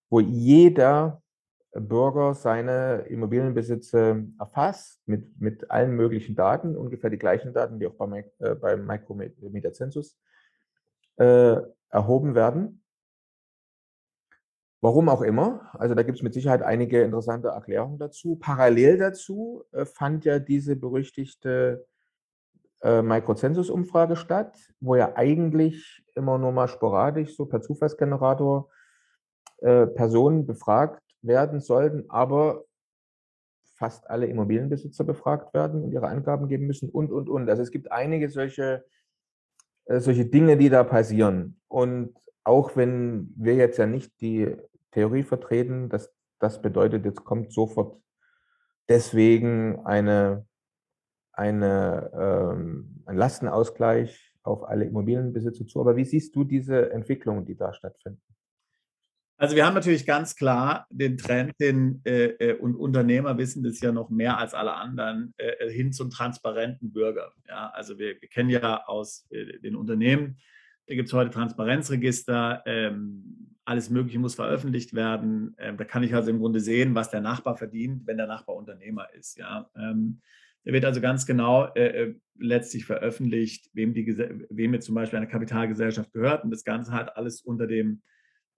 wo 0.09 0.19
jeder 0.19 1.23
Bürger 1.73 2.35
seine 2.35 3.05
Immobilienbesitze 3.09 4.27
erfasst 4.37 5.01
mit, 5.07 5.41
mit 5.41 5.71
allen 5.71 5.95
möglichen 5.95 6.35
Daten, 6.35 6.77
ungefähr 6.77 7.11
die 7.11 7.19
gleichen 7.19 7.53
Daten, 7.53 7.79
die 7.79 7.87
auch 7.87 7.95
beim, 7.95 8.15
äh, 8.41 8.57
beim 8.57 8.85
Mikrometerzensus 8.85 10.19
äh, 11.19 11.61
erhoben 11.91 12.35
werden. 12.35 12.80
Warum 14.83 15.11
auch 15.11 15.21
immer. 15.21 15.71
Also 15.75 15.95
da 15.95 16.03
gibt 16.03 16.19
es 16.19 16.23
mit 16.23 16.33
Sicherheit 16.33 16.63
einige 16.63 17.03
interessante 17.03 17.49
Erklärungen 17.49 17.99
dazu. 17.99 18.37
Parallel 18.37 18.97
dazu 18.97 19.65
äh, 19.73 19.85
fand 19.85 20.25
ja 20.25 20.39
diese 20.39 20.75
berüchtigte 20.75 21.87
äh, 22.83 23.03
Mikrozensus-Umfrage 23.03 24.17
statt, 24.17 24.57
wo 24.81 24.97
ja 24.97 25.13
eigentlich 25.17 26.03
immer 26.15 26.39
nur 26.39 26.53
mal 26.53 26.69
sporadisch 26.69 27.37
so 27.37 27.45
per 27.45 27.61
Zufallsgenerator 27.61 28.71
äh, 29.59 29.87
Personen 29.87 30.47
befragt 30.47 31.03
werden 31.21 31.61
sollten, 31.61 32.09
aber 32.09 32.65
fast 33.75 34.09
alle 34.09 34.27
Immobilienbesitzer 34.27 35.05
befragt 35.05 35.53
werden 35.53 35.83
und 35.83 35.93
ihre 35.93 36.09
Angaben 36.09 36.49
geben 36.49 36.67
müssen 36.67 36.89
und, 36.89 37.11
und, 37.13 37.29
und. 37.29 37.51
Also 37.51 37.63
es 37.63 37.71
gibt 37.71 37.93
einige 37.93 38.31
solche, 38.31 38.85
äh, 39.85 40.01
solche 40.01 40.25
Dinge, 40.25 40.57
die 40.57 40.71
da 40.71 40.85
passieren. 40.85 41.61
Und 41.69 42.15
auch 42.45 42.77
wenn 42.77 43.33
wir 43.37 43.55
jetzt 43.55 43.77
ja 43.77 43.87
nicht 43.87 44.19
die 44.23 44.57
Theorie 44.93 45.23
vertreten, 45.23 45.89
dass 45.89 46.13
das 46.39 46.63
bedeutet, 46.63 47.05
jetzt 47.05 47.25
kommt 47.25 47.53
sofort 47.53 48.01
deswegen 48.89 49.85
eine, 49.85 50.47
eine, 51.33 52.11
ähm, 52.15 53.03
ein 53.07 53.17
Lastenausgleich 53.17 54.35
auf 54.43 54.65
alle 54.65 54.85
Immobilienbesitzer 54.85 55.67
zu. 55.67 55.81
Aber 55.81 55.97
wie 55.97 56.05
siehst 56.05 56.35
du 56.35 56.45
diese 56.45 56.91
Entwicklungen, 56.91 57.45
die 57.45 57.57
da 57.57 57.73
stattfinden? 57.73 58.23
Also 59.37 59.57
wir 59.57 59.65
haben 59.65 59.75
natürlich 59.75 60.05
ganz 60.05 60.37
klar 60.37 60.87
den 60.91 61.17
Trend, 61.17 61.59
den 61.59 62.03
äh, 62.05 62.27
äh, 62.27 62.59
und 62.59 62.77
Unternehmer 62.77 63.39
wissen 63.39 63.63
das 63.63 63.81
ja 63.81 63.91
noch 63.91 64.11
mehr 64.11 64.37
als 64.37 64.53
alle 64.53 64.75
anderen, 64.75 65.33
äh, 65.39 65.71
hin 65.71 65.95
zum 65.95 66.11
transparenten 66.11 66.93
Bürger. 66.93 67.33
Ja, 67.49 67.71
also 67.71 67.99
wir, 67.99 68.21
wir 68.21 68.29
kennen 68.29 68.51
ja 68.51 68.85
aus 68.85 69.27
äh, 69.31 69.59
den 69.61 69.77
Unternehmen, 69.77 70.37
da 70.91 70.97
gibt 70.97 71.07
es 71.07 71.13
heute 71.13 71.31
Transparenzregister, 71.31 72.65
ähm, 72.67 73.55
alles 73.65 73.91
Mögliche 73.91 74.19
muss 74.19 74.35
veröffentlicht 74.35 74.93
werden. 74.93 75.55
Ähm, 75.59 75.77
da 75.77 75.85
kann 75.85 76.03
ich 76.03 76.17
also 76.17 76.31
im 76.31 76.41
Grunde 76.41 76.59
sehen, 76.59 76.97
was 76.97 77.11
der 77.11 77.21
Nachbar 77.21 77.57
verdient, 77.57 78.09
wenn 78.09 78.17
der 78.17 78.27
Nachbar 78.27 78.57
Unternehmer 78.57 79.07
ist. 79.15 79.39
Ja. 79.39 79.71
Ähm, 79.77 80.21
da 80.65 80.73
wird 80.73 80.85
also 80.85 81.01
ganz 81.01 81.27
genau 81.27 81.73
äh, 81.75 82.09
äh 82.09 82.15
letztlich 82.43 82.87
veröffentlicht, 82.87 83.71
wem, 83.73 83.95
die, 83.95 84.05
wem 84.51 84.75
jetzt 84.75 84.87
zum 84.87 84.97
Beispiel 84.97 85.19
eine 85.19 85.29
Kapitalgesellschaft 85.29 86.13
gehört. 86.13 86.43
Und 86.43 86.51
das 86.51 86.65
Ganze 86.65 86.91
hat 86.91 87.17
alles 87.17 87.41
unter 87.41 87.69
dem 87.69 88.03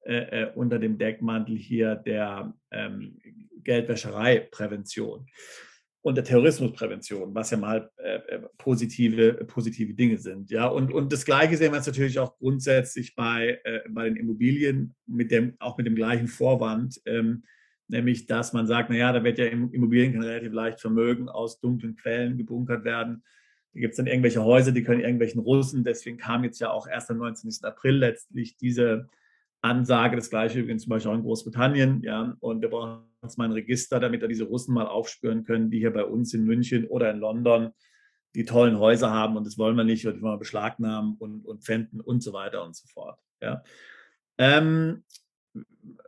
äh, 0.05 0.45
äh, 0.45 0.53
unter 0.55 0.79
dem 0.79 0.97
Deckmantel 0.97 1.57
hier 1.57 1.97
der 1.97 2.55
ähm, 2.71 3.19
Geldwäschereiprävention 3.63 5.27
und 6.03 6.17
der 6.17 6.25
Terrorismusprävention, 6.25 7.33
was 7.35 7.53
ja 7.53 7.57
mal 7.57 7.89
äh, 7.97 8.17
äh, 8.17 8.41
positive, 8.59 9.45
positive 9.47 9.95
Dinge 9.95 10.19
sind. 10.19 10.51
Ja? 10.51 10.67
Und, 10.67 10.93
und 10.93 11.13
das 11.13 11.25
Gleiche 11.25 11.57
sehen 11.57 11.71
wir 11.71 11.77
jetzt 11.77 11.87
natürlich 11.87 12.19
auch 12.19 12.37
grundsätzlich 12.39 13.15
bei, 13.15 13.61
äh, 13.65 13.81
bei 13.89 14.09
den 14.09 14.17
Immobilien, 14.17 14.95
mit 15.07 15.31
dem, 15.31 15.55
auch 15.61 15.79
mit 15.79 15.87
dem 15.87 15.95
gleichen 15.95 16.27
Vorwand, 16.27 17.01
ähm, 17.07 17.45
nämlich 17.87 18.27
dass 18.27 18.53
man 18.53 18.67
sagt, 18.67 18.91
naja, 18.91 19.13
da 19.13 19.23
wird 19.23 19.39
ja 19.39 19.47
im 19.47 19.73
Immobilien 19.73 20.13
kann 20.13 20.25
relativ 20.25 20.53
leicht 20.53 20.81
Vermögen 20.81 21.29
aus 21.29 21.61
dunklen 21.61 21.95
Quellen 21.95 22.37
gebunkert 22.37 22.85
werden. 22.85 23.23
Da 23.73 23.81
gibt 23.81 23.93
es 23.93 23.97
dann 23.97 24.09
irgendwelche 24.09 24.43
Häuser, 24.43 24.73
die 24.73 24.83
können 24.83 25.01
irgendwelchen 25.01 25.41
Russen. 25.41 25.85
Deswegen 25.85 26.17
kam 26.17 26.43
jetzt 26.43 26.61
ja 26.61 26.71
auch 26.71 26.89
erst 26.89 27.11
am 27.11 27.19
19. 27.19 27.51
April 27.63 27.97
letztlich 27.97 28.57
diese 28.57 29.09
Ansage. 29.63 30.17
Das 30.17 30.31
gleiche 30.31 30.61
übrigens 30.61 30.83
zum 30.83 30.91
Beispiel 30.91 31.11
auch 31.11 31.17
in 31.17 31.23
Großbritannien. 31.23 32.03
Ja, 32.03 32.37
und 32.41 32.61
wir 32.61 32.69
brauchen 32.69 33.05
jetzt 33.23 33.39
mal 33.39 33.45
ein 33.45 33.53
Register, 33.53 34.01
damit 34.01 34.21
wir 34.21 34.29
diese 34.29 34.45
Russen 34.45 34.75
mal 34.75 34.87
aufspüren 34.87 35.45
können, 35.45 35.71
die 35.71 35.79
hier 35.79 35.93
bei 35.93 36.05
uns 36.05 36.35
in 36.35 36.45
München 36.45 36.87
oder 36.87 37.11
in 37.11 37.19
London 37.19 37.73
die 38.35 38.45
tollen 38.45 38.79
Häuser 38.79 39.11
haben 39.11 39.37
und 39.37 39.47
das 39.47 39.59
wollen 39.59 39.77
wir 39.77 39.85
nicht, 39.85 40.07
und 40.07 40.15
die 40.15 40.23
wollen 40.23 40.35
wir 40.35 40.39
beschlagnahmen 40.39 41.17
und, 41.19 41.45
und 41.45 41.65
pfänden 41.65 42.01
und 42.01 42.23
so 42.23 42.33
weiter 42.33 42.65
und 42.65 42.75
so 42.75 42.87
fort. 42.89 43.19
Ja. 43.41 43.63
Ähm, 44.39 45.05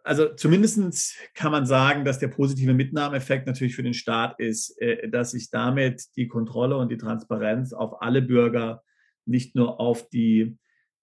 also 0.03 0.35
zumindest 0.35 1.17
kann 1.35 1.53
man 1.53 1.67
sagen, 1.67 2.05
dass 2.05 2.19
der 2.19 2.29
positive 2.29 2.73
Mitnahmeeffekt 2.73 3.47
natürlich 3.47 3.75
für 3.75 3.83
den 3.83 3.95
Staat 3.95 4.39
ist, 4.41 4.81
äh, 4.81 5.09
dass 5.09 5.33
sich 5.33 5.51
damit 5.51 6.05
die 6.17 6.29
Kontrolle 6.29 6.77
und 6.77 6.91
die 6.91 6.97
Transparenz 6.97 7.73
auf 7.73 8.01
alle 8.01 8.23
Bürger, 8.23 8.83
nicht 9.27 9.55
nur 9.55 9.81
auf 9.81 10.09
die 10.09 10.57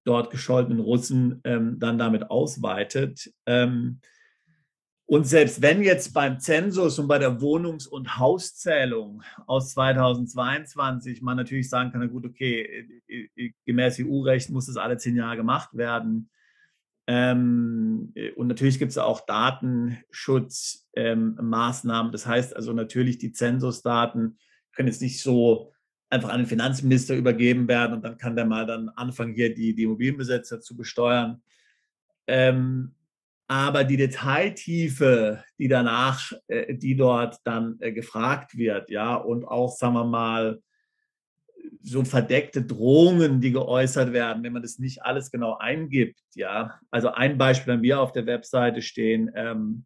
dort 0.03 0.31
gescholtenen 0.31 0.79
Russen 0.79 1.41
ähm, 1.43 1.79
dann 1.79 1.97
damit 1.97 2.29
ausweitet. 2.29 3.31
Ähm, 3.45 3.99
und 5.11 5.27
selbst 5.27 5.61
wenn 5.61 5.83
jetzt 5.83 6.13
beim 6.13 6.39
Zensus 6.39 6.97
und 6.97 7.09
bei 7.09 7.19
der 7.19 7.41
Wohnungs- 7.41 7.85
und 7.85 8.17
Hauszählung 8.17 9.21
aus 9.45 9.71
2022 9.71 11.21
man 11.21 11.35
natürlich 11.35 11.69
sagen 11.69 11.91
kann, 11.91 11.99
na 11.99 12.07
gut, 12.07 12.25
okay, 12.25 12.87
äh, 13.09 13.27
äh, 13.35 13.51
gemäß 13.65 13.99
EU-Recht 13.99 14.51
muss 14.51 14.67
das 14.67 14.77
alle 14.77 14.97
zehn 14.97 15.17
Jahre 15.17 15.35
gemacht 15.35 15.71
werden. 15.73 16.29
Ähm, 17.07 18.13
und 18.37 18.47
natürlich 18.47 18.79
gibt 18.79 18.91
es 18.91 18.97
auch 18.97 19.25
Datenschutzmaßnahmen. 19.25 22.07
Ähm, 22.07 22.11
das 22.13 22.25
heißt 22.25 22.55
also 22.55 22.71
natürlich, 22.71 23.17
die 23.17 23.33
Zensusdaten 23.33 24.37
können 24.73 24.87
jetzt 24.87 25.01
nicht 25.01 25.21
so 25.21 25.73
einfach 26.11 26.29
an 26.29 26.41
den 26.41 26.47
Finanzminister 26.47 27.15
übergeben 27.15 27.67
werden 27.67 27.93
und 27.93 28.03
dann 28.03 28.17
kann 28.17 28.35
der 28.35 28.45
mal 28.45 28.65
dann 28.65 28.89
anfangen, 28.89 29.33
hier 29.33 29.53
die, 29.53 29.73
die 29.73 29.83
Immobilienbesitzer 29.83 30.59
zu 30.59 30.75
besteuern. 30.75 31.41
Ähm, 32.27 32.93
aber 33.47 33.83
die 33.83 33.97
Detailtiefe, 33.97 35.43
die 35.57 35.67
danach, 35.67 36.31
äh, 36.47 36.75
die 36.75 36.95
dort 36.95 37.37
dann 37.43 37.77
äh, 37.79 37.91
gefragt 37.91 38.57
wird, 38.57 38.89
ja, 38.89 39.15
und 39.15 39.45
auch, 39.45 39.71
sagen 39.71 39.93
wir 39.93 40.05
mal, 40.05 40.61
so 41.81 42.03
verdeckte 42.03 42.61
Drohungen, 42.61 43.39
die 43.39 43.51
geäußert 43.51 44.13
werden, 44.13 44.43
wenn 44.43 44.53
man 44.53 44.61
das 44.61 44.79
nicht 44.79 45.03
alles 45.03 45.31
genau 45.31 45.57
eingibt, 45.57 46.19
ja. 46.35 46.79
Also 46.91 47.09
ein 47.09 47.37
Beispiel 47.37 47.73
haben 47.73 47.83
wir 47.83 48.01
auf 48.01 48.11
der 48.11 48.25
Webseite 48.25 48.81
stehen, 48.81 49.31
ähm, 49.35 49.85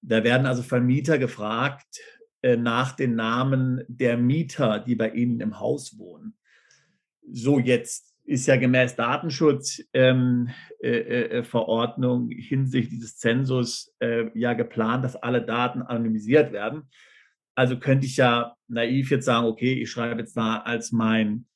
da 0.00 0.24
werden 0.24 0.46
also 0.46 0.62
Vermieter 0.62 1.18
gefragt, 1.18 2.00
nach 2.42 2.92
den 2.92 3.14
Namen 3.14 3.84
der 3.86 4.16
Mieter, 4.16 4.80
die 4.80 4.96
bei 4.96 5.10
Ihnen 5.10 5.40
im 5.40 5.60
Haus 5.60 5.98
wohnen. 5.98 6.34
So, 7.30 7.58
jetzt 7.58 8.12
ist 8.24 8.46
ja 8.46 8.56
gemäß 8.56 8.96
Datenschutzverordnung 8.96 9.86
ähm, 9.92 10.48
äh, 10.80 12.34
äh, 12.34 12.42
hinsichtlich 12.42 12.88
dieses 12.90 13.18
Zensus 13.18 13.94
äh, 13.98 14.26
ja 14.34 14.54
geplant, 14.54 15.04
dass 15.04 15.16
alle 15.16 15.42
Daten 15.42 15.82
anonymisiert 15.82 16.52
werden. 16.52 16.88
Also 17.54 17.78
könnte 17.78 18.06
ich 18.06 18.16
ja 18.16 18.56
naiv 18.68 19.10
jetzt 19.10 19.26
sagen, 19.26 19.46
okay, 19.46 19.74
ich 19.74 19.90
schreibe 19.90 20.20
jetzt 20.20 20.36
da 20.36 20.58
als 20.58 20.92
mein 20.92 21.46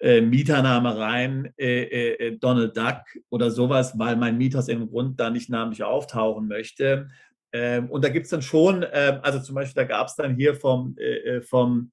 äh, 0.00 0.20
Mietername 0.20 0.96
rein, 0.96 1.52
äh, 1.58 1.82
äh, 1.82 2.38
Donald 2.38 2.76
Duck 2.76 3.02
oder 3.30 3.50
sowas, 3.50 3.98
weil 3.98 4.16
mein 4.16 4.38
Mieter 4.38 4.60
aus 4.60 4.68
irgendeinem 4.68 4.90
Grund 4.90 5.20
da 5.20 5.30
nicht 5.30 5.50
namentlich 5.50 5.82
auftauchen 5.82 6.46
möchte. 6.46 7.08
Ähm, 7.52 7.90
und 7.90 8.04
da 8.04 8.08
gibt 8.08 8.24
es 8.24 8.30
dann 8.30 8.42
schon, 8.42 8.82
äh, 8.82 9.18
also 9.22 9.40
zum 9.40 9.54
Beispiel, 9.54 9.82
da 9.82 9.88
gab 9.88 10.06
es 10.06 10.16
dann 10.16 10.36
hier 10.36 10.54
vom, 10.54 10.94
äh, 10.98 11.36
äh 11.36 11.42
vom 11.42 11.90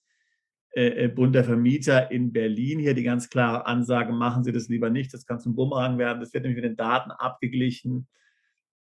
äh, 0.78 1.06
äh, 1.06 1.08
Bund 1.08 1.34
der 1.34 1.44
Vermieter 1.44 2.12
in 2.12 2.32
Berlin 2.32 2.78
hier 2.78 2.94
die 2.94 3.02
ganz 3.02 3.30
klare 3.32 3.66
Ansage, 3.66 4.14
machen 4.14 4.44
Sie 4.44 4.52
das 4.52 4.68
lieber 4.68 4.92
nicht, 4.92 5.12
das 5.12 5.26
kann 5.26 5.40
zum 5.40 5.56
Bumerang 5.56 5.98
werden. 5.98 6.20
Das 6.20 6.34
wird 6.34 6.44
nämlich 6.44 6.62
mit 6.62 6.70
den 6.70 6.78
Daten 6.78 7.10
abgeglichen 7.10 8.08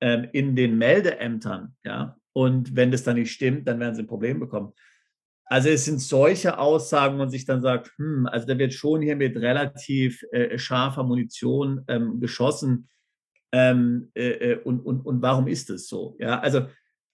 ähm, 0.02 0.28
in 0.34 0.58
den 0.58 0.78
Meldeämtern. 0.78 1.76
Ja? 1.86 2.18
Und 2.34 2.76
wenn 2.76 2.92
das 2.92 3.04
dann 3.04 3.16
nicht 3.16 3.32
stimmt, 3.32 3.68
dann 3.68 3.80
werden 3.80 3.96
Sie 3.96 4.02
ein 4.02 4.08
Problem 4.08 4.42
bekommen. 4.42 4.74
Also 5.46 5.70
es 5.70 5.86
sind 5.86 6.02
solche 6.02 6.58
Aussagen, 6.58 7.14
wo 7.14 7.20
man 7.20 7.30
sich 7.30 7.46
dann 7.46 7.62
sagt, 7.62 7.94
hm, 7.98 8.28
also 8.28 8.46
da 8.46 8.58
wird 8.58 8.74
schon 8.74 9.02
hier 9.02 9.16
mit 9.16 9.38
relativ 9.38 10.22
äh, 10.32 10.58
scharfer 10.58 11.04
Munition 11.04 11.86
ähm, 11.88 12.20
geschossen. 12.20 12.90
Ähm, 13.56 14.12
äh, 14.16 14.32
äh, 14.32 14.62
und, 14.64 14.82
und, 14.82 15.06
und 15.06 15.22
warum 15.22 15.48
ist 15.48 15.70
es 15.70 15.88
so? 15.88 16.18
Ja, 16.20 16.42
also 16.42 16.68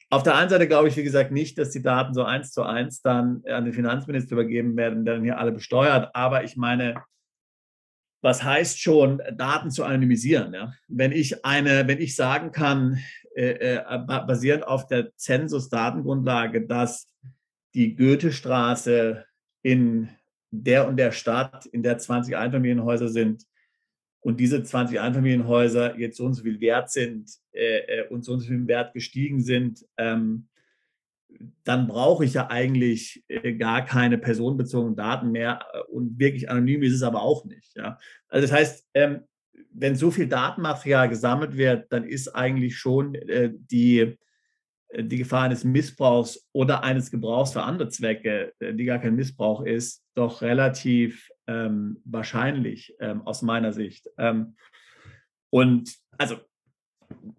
auf 0.10 0.24
der 0.24 0.36
einen 0.36 0.50
Seite 0.50 0.68
glaube 0.68 0.88
ich, 0.88 0.98
wie 0.98 1.04
gesagt, 1.04 1.32
nicht, 1.32 1.56
dass 1.60 1.70
die 1.70 1.84
Daten 1.84 2.16
so 2.16 2.24
eins 2.24 2.52
zu 2.52 2.64
eins 2.64 3.04
dann 3.04 3.44
an 3.46 3.66
den 3.66 3.74
Finanzminister 3.74 4.34
übergeben 4.34 4.76
werden, 4.76 5.06
der 5.06 5.16
dann 5.16 5.24
hier 5.24 5.38
alle 5.38 5.52
besteuert. 5.52 6.10
Aber 6.16 6.44
ich 6.44 6.58
meine, 6.58 7.04
was 8.24 8.44
heißt 8.44 8.82
schon, 8.82 9.22
Daten 9.36 9.70
zu 9.70 9.84
anonymisieren? 9.84 10.52
Ja? 10.52 10.74
Wenn 10.88 11.12
ich 11.12 11.46
eine, 11.46 11.88
wenn 11.88 12.02
ich 12.02 12.16
sagen 12.16 12.52
kann, 12.52 12.98
äh, 13.36 13.76
äh, 13.76 14.00
basierend 14.26 14.66
auf 14.66 14.88
der 14.88 15.16
Zensus-Datengrundlage, 15.16 16.66
dass 16.66 17.08
die 17.76 17.96
Goethestraße 17.96 19.26
in 19.62 20.10
der 20.50 20.88
und 20.88 20.98
der 20.98 21.12
Stadt, 21.12 21.68
in 21.68 21.84
der 21.84 22.00
20 22.00 22.36
Einfamilienhäuser 22.36 23.10
sind, 23.10 23.46
und 24.22 24.40
diese 24.40 24.64
20 24.64 25.00
Einfamilienhäuser 25.00 25.98
jetzt 26.00 26.18
so 26.18 26.26
und 26.26 26.34
so 26.34 26.44
viel 26.44 26.62
wert 26.62 26.92
sind 26.92 27.30
äh, 27.52 27.80
äh, 27.80 28.08
und 28.08 28.24
so 28.24 28.34
und 28.34 28.40
so 28.40 28.48
viel 28.48 28.68
Wert 28.68 28.94
gestiegen 28.94 29.42
sind, 29.42 29.86
ähm, 29.98 30.48
dann 31.64 31.88
brauche 31.88 32.24
ich 32.26 32.34
ja 32.34 32.50
eigentlich 32.50 33.24
äh, 33.28 33.54
gar 33.54 33.86
keine 33.86 34.18
personenbezogenen 34.18 34.96
Daten 34.96 35.32
mehr 35.32 35.66
äh, 35.74 35.80
und 35.92 36.20
wirklich 36.20 36.50
anonym 36.50 36.84
ist 36.84 36.94
es 36.94 37.04
aber 37.04 37.22
auch 37.22 37.46
nicht. 37.46 37.76
Ja? 37.76 37.98
Also 38.28 38.48
das 38.48 38.52
heißt, 38.52 38.88
ähm, 38.94 39.22
wenn 39.74 39.96
so 39.96 40.12
viel 40.12 40.28
Datenmaterial 40.28 41.10
gesammelt 41.10 41.58
wird, 41.58 41.92
dann 41.92 42.04
ist 42.04 42.28
eigentlich 42.30 42.78
schon 42.78 43.16
äh, 43.16 43.52
die, 43.54 44.18
äh, 44.90 45.04
die 45.04 45.18
Gefahr 45.18 45.44
eines 45.44 45.64
Missbrauchs 45.64 46.48
oder 46.52 46.84
eines 46.84 47.10
Gebrauchs 47.10 47.54
für 47.54 47.64
andere 47.64 47.90
Zwecke, 47.90 48.54
die 48.60 48.86
gar 48.86 49.00
kein 49.00 49.16
Missbrauch 49.16 49.66
ist, 49.66 50.04
doch 50.14 50.42
relativ 50.42 51.32
ähm, 51.52 52.02
wahrscheinlich 52.06 52.96
ähm, 53.00 53.22
aus 53.24 53.42
meiner 53.42 53.74
Sicht. 53.74 54.10
Ähm, 54.18 54.56
und 55.50 55.94
also 56.18 56.38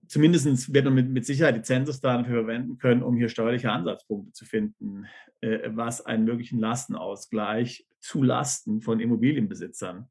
zumindest 0.07 0.73
wird 0.73 0.85
man 0.85 0.95
mit, 0.95 1.09
mit 1.09 1.25
Sicherheit 1.25 1.57
die 1.57 1.63
Zensusdaten 1.63 2.27
verwenden 2.27 2.79
können, 2.79 3.03
um 3.03 3.17
hier 3.17 3.29
steuerliche 3.29 3.73
Ansatzpunkte 3.73 4.33
zu 4.33 4.45
finden, 4.45 5.07
äh, 5.41 5.71
was 5.73 6.05
einen 6.05 6.25
möglichen 6.25 6.59
Lastenausgleich 6.59 7.87
zu 8.01 8.23
Lasten 8.23 8.83
von 8.83 9.01
Immobilienbesitzern 9.01 10.09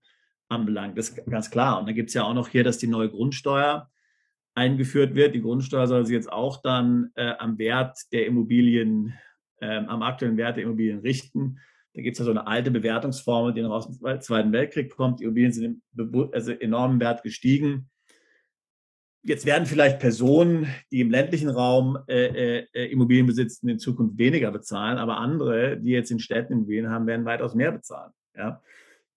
anbelangt. 0.49 0.97
Das 0.97 1.09
ist 1.09 1.25
ganz 1.29 1.51
klar. 1.51 1.79
Und 1.79 1.85
dann 1.85 1.95
gibt 1.95 2.09
es 2.09 2.15
ja 2.15 2.23
auch 2.23 2.33
noch 2.33 2.47
hier, 2.47 2.63
dass 2.63 2.79
die 2.79 2.87
neue 2.87 3.09
Grundsteuer 3.09 3.89
eingeführt 4.55 5.15
wird. 5.15 5.35
Die 5.35 5.41
Grundsteuer 5.41 5.87
soll 5.87 6.05
sich 6.05 6.15
jetzt 6.15 6.31
auch 6.31 6.61
dann 6.61 7.11
äh, 7.15 7.33
am 7.37 7.57
Wert 7.57 7.97
der 8.11 8.25
Immobilien 8.25 9.13
ähm, 9.61 9.87
am 9.87 10.01
aktuellen 10.01 10.37
Wert 10.37 10.57
der 10.57 10.63
Immobilien 10.63 10.99
richten. 10.99 11.59
Da 11.93 12.01
gibt 12.01 12.15
es 12.15 12.19
ja 12.19 12.25
so 12.25 12.31
eine 12.31 12.47
alte 12.47 12.71
Bewertungsformel, 12.71 13.53
die 13.53 13.61
noch 13.61 13.71
aus 13.71 13.99
dem 13.99 14.21
Zweiten 14.21 14.53
Weltkrieg 14.53 14.95
kommt. 14.95 15.19
Die 15.19 15.25
Immobilien 15.25 15.51
sind 15.51 15.81
also 16.31 16.51
enormen 16.51 16.99
Wert 16.99 17.21
gestiegen. 17.23 17.89
Jetzt 19.23 19.45
werden 19.45 19.67
vielleicht 19.67 19.99
Personen, 19.99 20.67
die 20.91 21.01
im 21.01 21.11
ländlichen 21.11 21.49
Raum 21.49 21.99
äh, 22.07 22.59
äh, 22.59 22.67
äh, 22.73 22.91
Immobilien 22.91 23.27
besitzen, 23.27 23.69
in 23.69 23.77
Zukunft 23.77 24.17
weniger 24.17 24.51
bezahlen, 24.51 24.97
aber 24.97 25.17
andere, 25.17 25.77
die 25.77 25.91
jetzt 25.91 26.09
in 26.09 26.19
Städten 26.19 26.53
Immobilien 26.53 26.89
haben, 26.89 27.05
werden 27.05 27.25
weitaus 27.25 27.53
mehr 27.53 27.71
bezahlen. 27.71 28.11
Ja? 28.35 28.61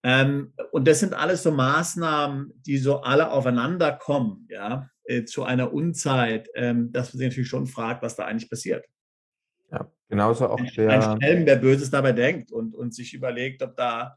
Ähm, 0.02 0.52
und 0.72 0.86
das 0.86 1.00
sind 1.00 1.14
alles 1.14 1.42
so 1.42 1.52
Maßnahmen, 1.52 2.52
die 2.66 2.76
so 2.76 3.00
alle 3.00 3.30
aufeinander 3.30 3.92
kommen, 3.92 4.46
ja, 4.50 4.90
äh, 5.04 5.24
zu 5.24 5.44
einer 5.44 5.72
Unzeit, 5.72 6.50
ähm, 6.54 6.92
dass 6.92 7.14
man 7.14 7.18
sich 7.18 7.28
natürlich 7.28 7.48
schon 7.48 7.66
fragt, 7.66 8.02
was 8.02 8.14
da 8.14 8.26
eigentlich 8.26 8.50
passiert. 8.50 8.84
Genauso 10.14 10.48
auch 10.48 10.60
der. 10.76 10.90
Ein 10.90 11.20
Schelm, 11.20 11.44
der 11.44 11.56
Böses 11.56 11.90
dabei 11.90 12.12
denkt 12.12 12.52
und, 12.52 12.72
und 12.76 12.94
sich 12.94 13.14
überlegt, 13.14 13.62
ob 13.64 13.74
da 13.74 14.16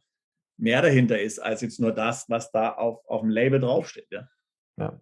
mehr 0.56 0.84
dahinter 0.84 1.20
ist, 1.20 1.40
als 1.40 1.62
jetzt 1.62 1.80
nur 1.80 1.92
das, 1.92 2.30
was 2.30 2.52
da 2.52 2.74
auf, 2.74 3.04
auf 3.08 3.22
dem 3.22 3.32
Label 3.32 3.60
draufsteht. 3.60 4.06
Ja. 4.12 4.28
ja. 4.78 5.02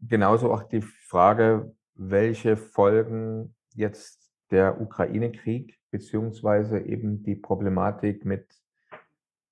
Genauso 0.00 0.52
auch 0.52 0.64
die 0.64 0.82
Frage, 0.82 1.74
welche 1.94 2.58
Folgen 2.58 3.54
jetzt 3.74 4.30
der 4.50 4.82
Ukraine-Krieg 4.82 5.78
beziehungsweise 5.90 6.80
eben 6.80 7.22
die 7.22 7.36
Problematik 7.36 8.26
mit 8.26 8.46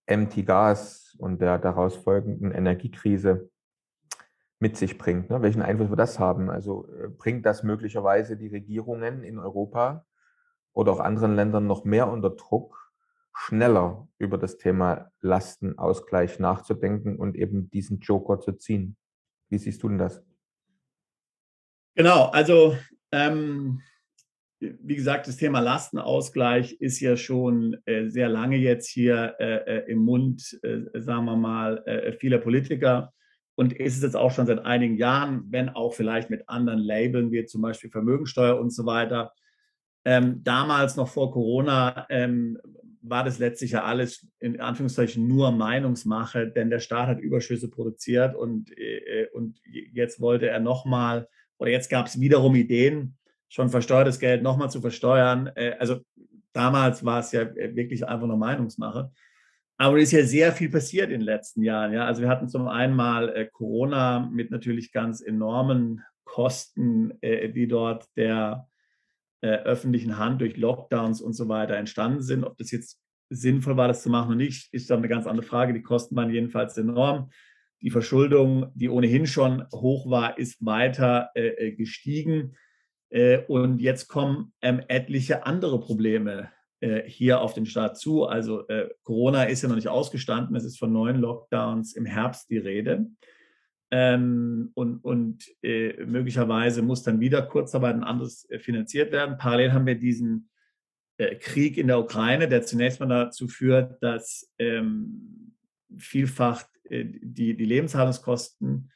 Empty 0.05 0.43
Gas 0.43 1.17
und 1.19 1.41
der 1.41 1.59
daraus 1.59 1.97
folgenden 1.97 2.53
Energiekrise 2.53 3.51
mit 4.63 4.77
sich 4.77 4.97
bringt. 4.97 5.29
Ne? 5.29 5.43
Welchen 5.43 5.61
Einfluss 5.61 5.91
wird 5.91 5.99
das 5.99 6.21
haben? 6.21 6.49
Also 6.49 6.89
äh, 6.95 7.09
bringt 7.09 7.45
das 7.45 7.65
möglicherweise 7.65 8.37
die 8.37 8.47
Regierungen 8.47 9.25
in 9.25 9.41
Europa 9.41 10.07
oder 10.73 10.93
auch 10.93 11.01
anderen 11.01 11.35
Ländern 11.35 11.67
noch 11.67 11.85
mehr 11.85 12.09
unter 12.09 12.31
Druck, 12.31 12.93
schneller 13.35 14.07
über 14.19 14.39
das 14.39 14.59
Thema 14.59 15.11
Lastenausgleich 15.21 16.39
nachzudenken 16.39 17.17
und 17.17 17.35
eben 17.35 17.71
diesen 17.71 17.99
Joker 17.99 18.39
zu 18.39 18.53
ziehen? 18.53 18.97
Wie 19.49 19.59
siehst 19.59 19.83
du 19.83 19.89
denn 19.89 19.99
das? 19.99 20.23
Genau, 21.97 22.27
also 22.27 22.77
ähm, 23.11 23.83
wie 24.61 24.95
gesagt, 24.95 25.27
das 25.27 25.39
Thema 25.39 25.59
Lastenausgleich 25.59 26.75
ist 26.75 27.01
ja 27.01 27.17
schon 27.17 27.79
äh, 27.85 28.09
sehr 28.11 28.29
lange 28.29 28.59
jetzt 28.59 28.89
hier 28.89 29.35
äh, 29.41 29.57
äh 29.57 29.91
im 29.91 30.05
Mund, 30.05 30.57
äh, 30.63 31.01
sagen 31.01 31.25
wir 31.25 31.37
mal, 31.37 31.83
äh, 31.85 32.13
vieler 32.13 32.39
Politiker 32.39 33.13
und 33.55 33.73
ist 33.73 33.97
es 33.97 34.03
jetzt 34.03 34.17
auch 34.17 34.31
schon 34.31 34.47
seit 34.47 34.65
einigen 34.65 34.97
Jahren, 34.97 35.45
wenn 35.51 35.69
auch 35.69 35.95
vielleicht 35.95 36.31
mit 36.31 36.49
anderen 36.49 36.79
Labeln 36.79 37.31
wie 37.33 37.45
zum 37.45 37.63
Beispiel 37.63 37.91
Vermögensteuer 37.91 38.59
und 38.59 38.71
so 38.71 38.87
weiter. 38.87 39.33
Ähm, 40.05 40.43
damals 40.43 40.97
noch 40.97 41.09
vor 41.09 41.31
Corona 41.33 42.07
ähm, 42.09 42.59
war 43.03 43.25
das 43.25 43.39
letztlich 43.39 43.73
ja 43.73 43.85
alles 43.85 44.27
in 44.39 44.61
Anführungszeichen 44.61 45.27
nur 45.27 45.53
Meinungsmache, 45.53 46.49
denn 46.49 46.71
der 46.71 46.79
Staat 46.79 47.09
hat 47.09 47.21
Überschüsse 47.21 47.69
produziert 47.69 48.35
und, 48.35 48.77
äh, 48.79 49.27
und 49.33 49.61
jetzt 49.65 50.21
wollte 50.21 50.49
er 50.49 50.61
nochmal, 50.61 51.29
oder 51.59 51.71
jetzt 51.71 51.91
gab 51.91 52.07
es 52.07 52.21
wiederum 52.21 52.55
Ideen, 52.55 53.17
schon 53.49 53.69
versteuertes 53.69 54.19
Geld 54.19 54.43
nochmal 54.43 54.71
zu 54.71 54.81
versteuern. 54.81 55.51
Äh, 55.57 55.75
also 55.79 56.01
damals 56.53 57.05
war 57.05 57.21
es 57.21 57.33
ja 57.33 57.43
äh, 57.43 57.75
wirklich 57.75 58.07
einfach 58.07 58.27
nur 58.27 58.39
Meinungsmache. 58.39 59.11
Aber 59.83 59.97
es 59.97 60.05
ist 60.05 60.13
ja 60.13 60.25
sehr 60.25 60.53
viel 60.53 60.71
passiert 60.71 61.11
in 61.11 61.19
den 61.19 61.27
letzten 61.27 61.63
Jahren. 61.63 61.93
Ja? 61.93 62.07
Also 62.07 62.23
wir 62.23 62.29
hatten 62.29 62.49
zum 62.49 62.69
einen 62.69 62.95
mal 62.95 63.31
äh, 63.31 63.49
Corona 63.51 64.31
mit 64.33 64.53
natürlich 64.53 64.93
ganz 64.93 65.21
enormen 65.21 66.05
Kosten, 66.25 67.13
die 67.21 67.67
dort 67.67 68.07
der 68.17 68.67
öffentlichen 69.43 70.17
Hand 70.17 70.41
durch 70.41 70.57
Lockdowns 70.57 71.21
und 71.21 71.35
so 71.35 71.49
weiter 71.49 71.77
entstanden 71.77 72.23
sind. 72.23 72.45
Ob 72.45 72.57
das 72.57 72.71
jetzt 72.71 73.03
sinnvoll 73.29 73.77
war, 73.77 73.89
das 73.89 74.03
zu 74.03 74.09
machen 74.09 74.29
oder 74.29 74.37
nicht, 74.37 74.73
ist 74.73 74.89
dann 74.89 74.99
eine 74.99 75.09
ganz 75.09 75.27
andere 75.27 75.45
Frage. 75.45 75.75
Die 75.75 75.83
Kosten 75.83 76.17
waren 76.17 76.31
jedenfalls 76.31 76.79
enorm. 76.79 77.31
Die 77.83 77.91
Verschuldung, 77.91 78.71
die 78.75 78.89
ohnehin 78.89 79.27
schon 79.27 79.67
hoch 79.75 80.09
war, 80.09 80.39
ist 80.39 80.65
weiter 80.65 81.31
äh, 81.35 81.73
gestiegen. 81.73 82.57
Äh, 83.11 83.45
und 83.49 83.81
jetzt 83.81 84.09
kommen 84.09 84.53
ähm, 84.63 84.81
etliche 84.89 85.45
andere 85.45 85.81
Probleme 85.81 86.33
äh, 86.43 86.62
hier 87.07 87.41
auf 87.41 87.55
den 87.55 87.67
Staat 87.67 87.97
zu. 87.97 88.27
Also 88.27 88.67
äh, 88.69 88.89
Corona 89.05 89.45
ist 89.45 89.63
ja 89.63 89.69
noch 89.69 89.77
nicht 89.77 89.89
ausgestanden. 89.89 90.57
Es 90.57 90.65
ist 90.65 90.79
von 90.79 90.93
neuen 90.93 91.21
Lockdowns 91.21 91.95
im 91.95 92.07
Herbst 92.07 92.51
die 92.51 92.59
Rede. 92.59 93.07
Ähm, 93.93 94.71
und 94.75 95.05
und 95.05 95.45
äh, 95.63 96.05
möglicherweise 96.05 96.83
muss 96.83 97.03
dann 97.03 97.21
wieder 97.21 97.43
Kurzarbeit 97.43 97.95
und 97.95 98.05
anderes 98.05 98.49
äh, 98.51 98.59
finanziert 98.59 99.13
werden. 99.13 99.37
Parallel 99.39 99.73
haben 99.73 99.87
wir 99.87 99.97
diesen 99.97 100.49
äh, 101.19 101.37
Krieg 101.37 101.77
in 101.77 101.89
der 101.89 102.01
Ukraine, 102.01 102.49
der 102.49 102.63
zunächst 102.63 103.01
mal 103.01 103.07
dazu 103.07 103.49
führt, 103.49 104.03
dass 104.03 104.51
ähm, 104.59 105.55
vielfach 105.99 106.65
die, 106.91 107.55
die 107.55 107.65
Lebenshaltungskosten 107.65 108.91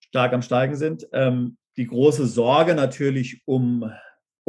stark 0.00 0.32
am 0.32 0.42
Steigen 0.42 0.76
sind. 0.76 1.06
Ähm, 1.12 1.56
die 1.76 1.86
große 1.86 2.26
Sorge 2.26 2.74
natürlich 2.74 3.42
um, 3.44 3.90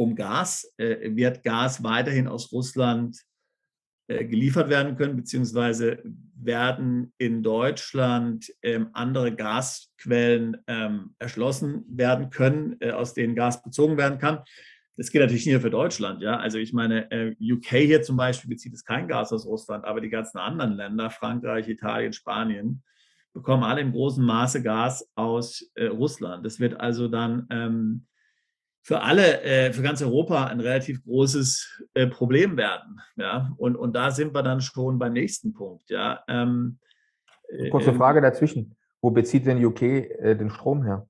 um 0.00 0.16
Gas. 0.16 0.72
Äh, 0.78 1.14
wird 1.14 1.42
Gas 1.44 1.84
weiterhin 1.84 2.26
aus 2.26 2.50
Russland 2.52 3.20
äh, 4.08 4.24
geliefert 4.24 4.70
werden 4.70 4.96
können, 4.96 5.14
beziehungsweise 5.14 6.02
werden 6.34 7.12
in 7.18 7.42
Deutschland 7.42 8.50
ähm, 8.62 8.88
andere 8.94 9.36
Gasquellen 9.36 10.56
ähm, 10.66 11.14
erschlossen 11.18 11.84
werden 11.86 12.30
können, 12.30 12.76
äh, 12.80 12.92
aus 12.92 13.12
denen 13.12 13.34
Gas 13.34 13.62
bezogen 13.62 13.98
werden 13.98 14.18
kann. 14.18 14.40
Das 14.96 15.10
geht 15.10 15.20
natürlich 15.20 15.44
nicht 15.44 15.52
nur 15.52 15.60
für 15.60 15.70
Deutschland. 15.70 16.22
Ja? 16.22 16.38
Also 16.38 16.56
ich 16.56 16.72
meine, 16.72 17.10
äh, 17.10 17.36
UK 17.38 17.66
hier 17.66 18.02
zum 18.02 18.16
Beispiel 18.16 18.48
bezieht 18.48 18.72
es 18.72 18.84
kein 18.84 19.06
Gas 19.06 19.34
aus 19.34 19.44
Russland, 19.44 19.84
aber 19.84 20.00
die 20.00 20.08
ganzen 20.08 20.38
anderen 20.38 20.72
Länder, 20.72 21.10
Frankreich, 21.10 21.68
Italien, 21.68 22.14
Spanien, 22.14 22.82
bekommen 23.34 23.64
alle 23.64 23.82
im 23.82 23.92
großen 23.92 24.24
Maße 24.24 24.62
Gas 24.62 25.06
aus 25.14 25.70
äh, 25.74 25.86
Russland. 25.86 26.44
Das 26.46 26.58
wird 26.58 26.80
also 26.80 27.06
dann 27.06 27.46
ähm, 27.50 28.06
für 28.82 29.00
alle, 29.02 29.42
äh, 29.42 29.72
für 29.72 29.82
ganz 29.82 30.02
Europa 30.02 30.46
ein 30.46 30.60
relativ 30.60 31.02
großes 31.04 31.86
äh, 31.94 32.06
Problem 32.06 32.56
werden. 32.56 33.00
Ja? 33.16 33.52
Und, 33.56 33.76
und 33.76 33.94
da 33.94 34.10
sind 34.10 34.34
wir 34.34 34.42
dann 34.42 34.60
schon 34.60 34.98
beim 34.98 35.12
nächsten 35.12 35.52
Punkt. 35.52 35.90
Ja? 35.90 36.24
Ähm, 36.28 36.78
äh, 37.48 37.68
Kurze 37.70 37.90
ähm, 37.90 37.96
Frage 37.96 38.20
dazwischen. 38.20 38.76
Wo 39.02 39.10
bezieht 39.10 39.46
denn 39.46 39.64
UK 39.64 39.82
äh, 39.82 40.34
den 40.34 40.50
Strom 40.50 40.84
her? 40.84 41.06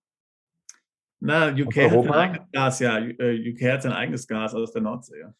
Na, 1.20 1.48
UK 1.48 1.76
hat 1.76 2.02
sein 2.02 2.12
eigenes 2.12 2.50
Gas, 2.52 2.78
ja. 2.80 2.98
Äh, 2.98 3.52
UK 3.52 3.72
hat 3.72 3.82
sein 3.82 3.92
eigenes 3.92 4.26
Gas 4.26 4.54
aus 4.54 4.72
der 4.72 4.82
Nordsee. 4.82 5.20
Ja. 5.20 5.34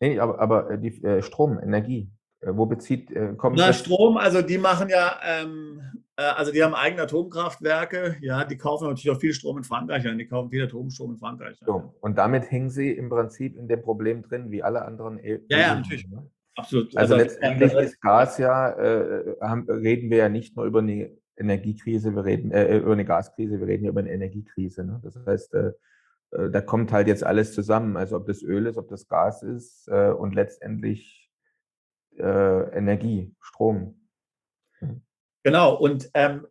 Nee, 0.00 0.18
aber, 0.18 0.40
aber 0.40 0.76
die 0.76 1.22
Strom, 1.22 1.60
Energie, 1.60 2.10
wo 2.42 2.66
bezieht, 2.66 3.10
kommt 3.36 3.58
Na, 3.58 3.72
Strom, 3.72 4.16
also 4.16 4.40
die 4.40 4.58
machen 4.58 4.88
ja 4.88 5.20
ähm, 5.22 5.82
äh, 6.20 6.24
also 6.24 6.52
die 6.52 6.62
haben 6.62 6.74
eigene 6.74 7.02
Atomkraftwerke, 7.02 8.16
ja, 8.20 8.44
die 8.44 8.56
kaufen 8.56 8.88
natürlich 8.88 9.10
auch 9.16 9.20
viel 9.20 9.32
Strom 9.32 9.58
in 9.58 9.64
Frankreich 9.64 10.06
ein, 10.06 10.18
die 10.18 10.26
kaufen 10.26 10.50
viel 10.50 10.64
Atomstrom 10.64 11.12
in 11.12 11.18
Frankreich. 11.18 11.58
So, 11.64 11.94
und 12.00 12.18
damit 12.18 12.50
hängen 12.50 12.70
sie 12.70 12.90
im 12.92 13.08
Prinzip 13.08 13.56
in 13.56 13.68
dem 13.68 13.82
Problem 13.82 14.22
drin, 14.22 14.50
wie 14.50 14.62
alle 14.62 14.84
anderen 14.84 15.18
EU. 15.18 15.38
Ja, 15.48 15.58
ja, 15.58 15.74
natürlich. 15.74 16.06
Ne? 16.08 16.28
Absolut. 16.56 16.96
Also, 16.96 17.14
also 17.14 17.24
letztendlich 17.24 17.72
ist 17.72 18.00
Gas 18.00 18.38
ja, 18.38 18.70
äh, 18.70 19.36
haben, 19.40 19.68
reden 19.70 20.10
wir 20.10 20.18
ja 20.18 20.28
nicht 20.28 20.56
nur 20.56 20.66
über 20.66 20.80
eine 20.80 21.10
Energiekrise, 21.36 22.14
wir 22.14 22.24
reden 22.24 22.50
äh, 22.50 22.76
über 22.76 22.92
eine 22.92 23.06
Gaskrise, 23.06 23.58
wir 23.58 23.66
reden 23.66 23.84
ja 23.84 23.90
über 23.90 24.00
eine 24.00 24.12
Energiekrise. 24.12 24.84
Ne? 24.84 25.00
Das 25.02 25.18
heißt, 25.24 25.54
äh, 25.54 25.72
äh, 26.32 26.50
da 26.50 26.60
kommt 26.60 26.92
halt 26.92 27.08
jetzt 27.08 27.24
alles 27.24 27.54
zusammen, 27.54 27.96
also 27.96 28.16
ob 28.16 28.26
das 28.26 28.42
Öl 28.42 28.66
ist, 28.66 28.76
ob 28.76 28.88
das 28.88 29.08
Gas 29.08 29.42
ist 29.42 29.88
äh, 29.88 30.10
und 30.10 30.34
letztendlich 30.34 31.19
Energie, 32.18 33.34
Strom. 33.40 34.00
Mhm. 34.80 35.02
Genau, 35.42 35.74
und 35.74 36.10
ähm, 36.14 36.46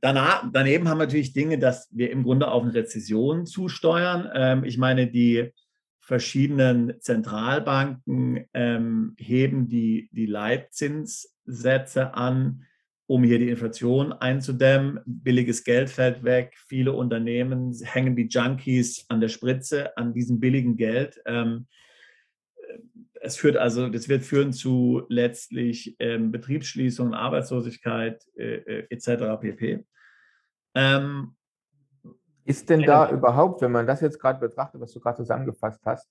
danach, 0.00 0.48
daneben 0.52 0.88
haben 0.88 0.98
wir 0.98 1.06
natürlich 1.06 1.32
Dinge, 1.32 1.58
dass 1.58 1.88
wir 1.92 2.10
im 2.10 2.24
Grunde 2.24 2.48
auf 2.48 2.62
eine 2.62 2.74
Rezession 2.74 3.46
zusteuern. 3.46 4.28
Ähm, 4.34 4.64
ich 4.64 4.78
meine, 4.78 5.06
die 5.06 5.52
verschiedenen 6.00 7.00
Zentralbanken 7.00 8.46
ähm, 8.54 9.14
heben 9.18 9.68
die, 9.68 10.08
die 10.12 10.26
Leitzinssätze 10.26 12.14
an, 12.14 12.64
um 13.06 13.22
hier 13.22 13.38
die 13.38 13.50
Inflation 13.50 14.12
einzudämmen. 14.12 15.00
Billiges 15.04 15.64
Geld 15.64 15.90
fällt 15.90 16.24
weg. 16.24 16.54
Viele 16.66 16.92
Unternehmen 16.92 17.74
hängen 17.82 18.16
wie 18.16 18.28
Junkies 18.28 19.04
an 19.08 19.20
der 19.20 19.28
Spritze, 19.28 19.96
an 19.96 20.14
diesem 20.14 20.40
billigen 20.40 20.76
Geld. 20.76 21.20
Ähm, 21.26 21.66
es 23.20 23.36
führt 23.36 23.56
also, 23.56 23.88
das 23.88 24.08
wird 24.08 24.24
führen 24.24 24.52
zu 24.52 25.02
letztlich 25.08 25.96
ähm, 25.98 26.30
Betriebsschließungen, 26.30 27.14
Arbeitslosigkeit 27.14 28.24
äh, 28.36 28.56
äh 28.56 28.86
etc. 28.90 29.40
pp. 29.40 29.84
Ähm, 30.74 31.36
ist 32.44 32.70
denn 32.70 32.82
da 32.82 33.10
überhaupt, 33.10 33.60
wenn 33.60 33.72
man 33.72 33.86
das 33.86 34.00
jetzt 34.00 34.18
gerade 34.18 34.40
betrachtet, 34.40 34.80
was 34.80 34.92
du 34.92 35.00
gerade 35.00 35.16
zusammengefasst 35.16 35.84
hast, 35.84 36.08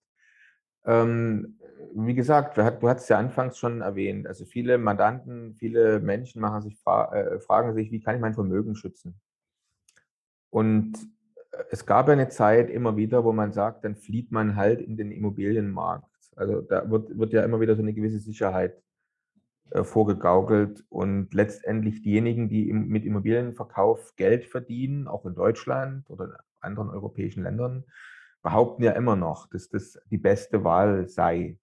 ähm, 0.86 1.60
wie 1.94 2.14
gesagt, 2.14 2.58
du, 2.58 2.64
hast, 2.64 3.02
es 3.02 3.10
ja 3.10 3.18
anfangs 3.18 3.58
schon 3.58 3.82
erwähnt, 3.82 4.28
also 4.28 4.46
viele 4.46 4.78
Mandanten, 4.78 5.56
viele 5.56 6.00
Menschen 6.00 6.42
machen 6.42 6.62
sich, 6.62 6.78
äh, 6.86 7.40
fragen 7.40 7.74
sich, 7.74 7.92
wie 7.92 8.00
kann 8.00 8.16
ich 8.16 8.22
mein 8.22 8.34
Vermögen 8.34 8.76
schützen? 8.76 9.20
Und 10.50 10.94
es 11.72 11.86
gab 11.86 12.08
eine 12.10 12.30
Zeit 12.30 12.70
immer 12.70 12.96
wieder, 12.96 13.24
wo 13.24 13.34
man 13.34 13.52
sagt, 13.52 13.84
dann 13.84 13.96
flieht 13.96 14.32
man 14.32 14.56
halt 14.56 14.82
in 14.82 14.96
den 14.96 15.12
Immobilienmarkt. 15.12 16.17
Also 16.38 16.62
da 16.62 16.90
wird, 16.90 17.18
wird 17.18 17.34
ja 17.34 17.44
immer 17.44 17.60
wieder 17.60 17.76
so 17.76 17.82
eine 17.82 17.94
gewisse 17.94 18.20
Sicherheit 18.20 18.82
äh, 19.72 19.84
vorgegaukelt 19.84 20.86
und 20.90 21.34
letztendlich 21.34 22.02
diejenigen, 22.02 22.48
die 22.48 22.70
im, 22.70 22.88
mit 22.88 23.06
Immobilienverkauf 23.06 24.16
Geld 24.16 24.46
verdienen, 24.46 25.08
auch 25.08 25.26
in 25.26 25.36
Deutschland 25.36 26.10
oder 26.10 26.26
in 26.26 26.34
anderen 26.62 26.90
europäischen 26.90 27.44
Ländern, 27.44 27.84
behaupten 28.44 28.84
ja 28.84 28.92
immer 28.92 29.16
noch, 29.16 29.50
dass 29.50 29.68
das 29.70 30.00
die 30.12 30.20
beste 30.20 30.64
Wahl 30.64 31.10
sei. 31.10 31.58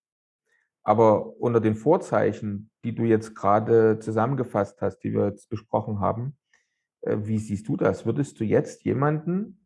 Aber 0.82 1.40
unter 1.40 1.60
den 1.60 1.76
Vorzeichen, 1.76 2.70
die 2.84 2.94
du 2.94 3.04
jetzt 3.04 3.34
gerade 3.34 4.00
zusammengefasst 4.00 4.82
hast, 4.82 4.98
die 4.98 5.14
wir 5.14 5.28
jetzt 5.28 5.48
besprochen 5.48 6.00
haben, 6.00 6.36
äh, 7.02 7.16
wie 7.22 7.38
siehst 7.38 7.68
du 7.68 7.76
das? 7.76 8.04
Würdest 8.04 8.40
du 8.40 8.44
jetzt 8.44 8.84
jemanden 8.84 9.64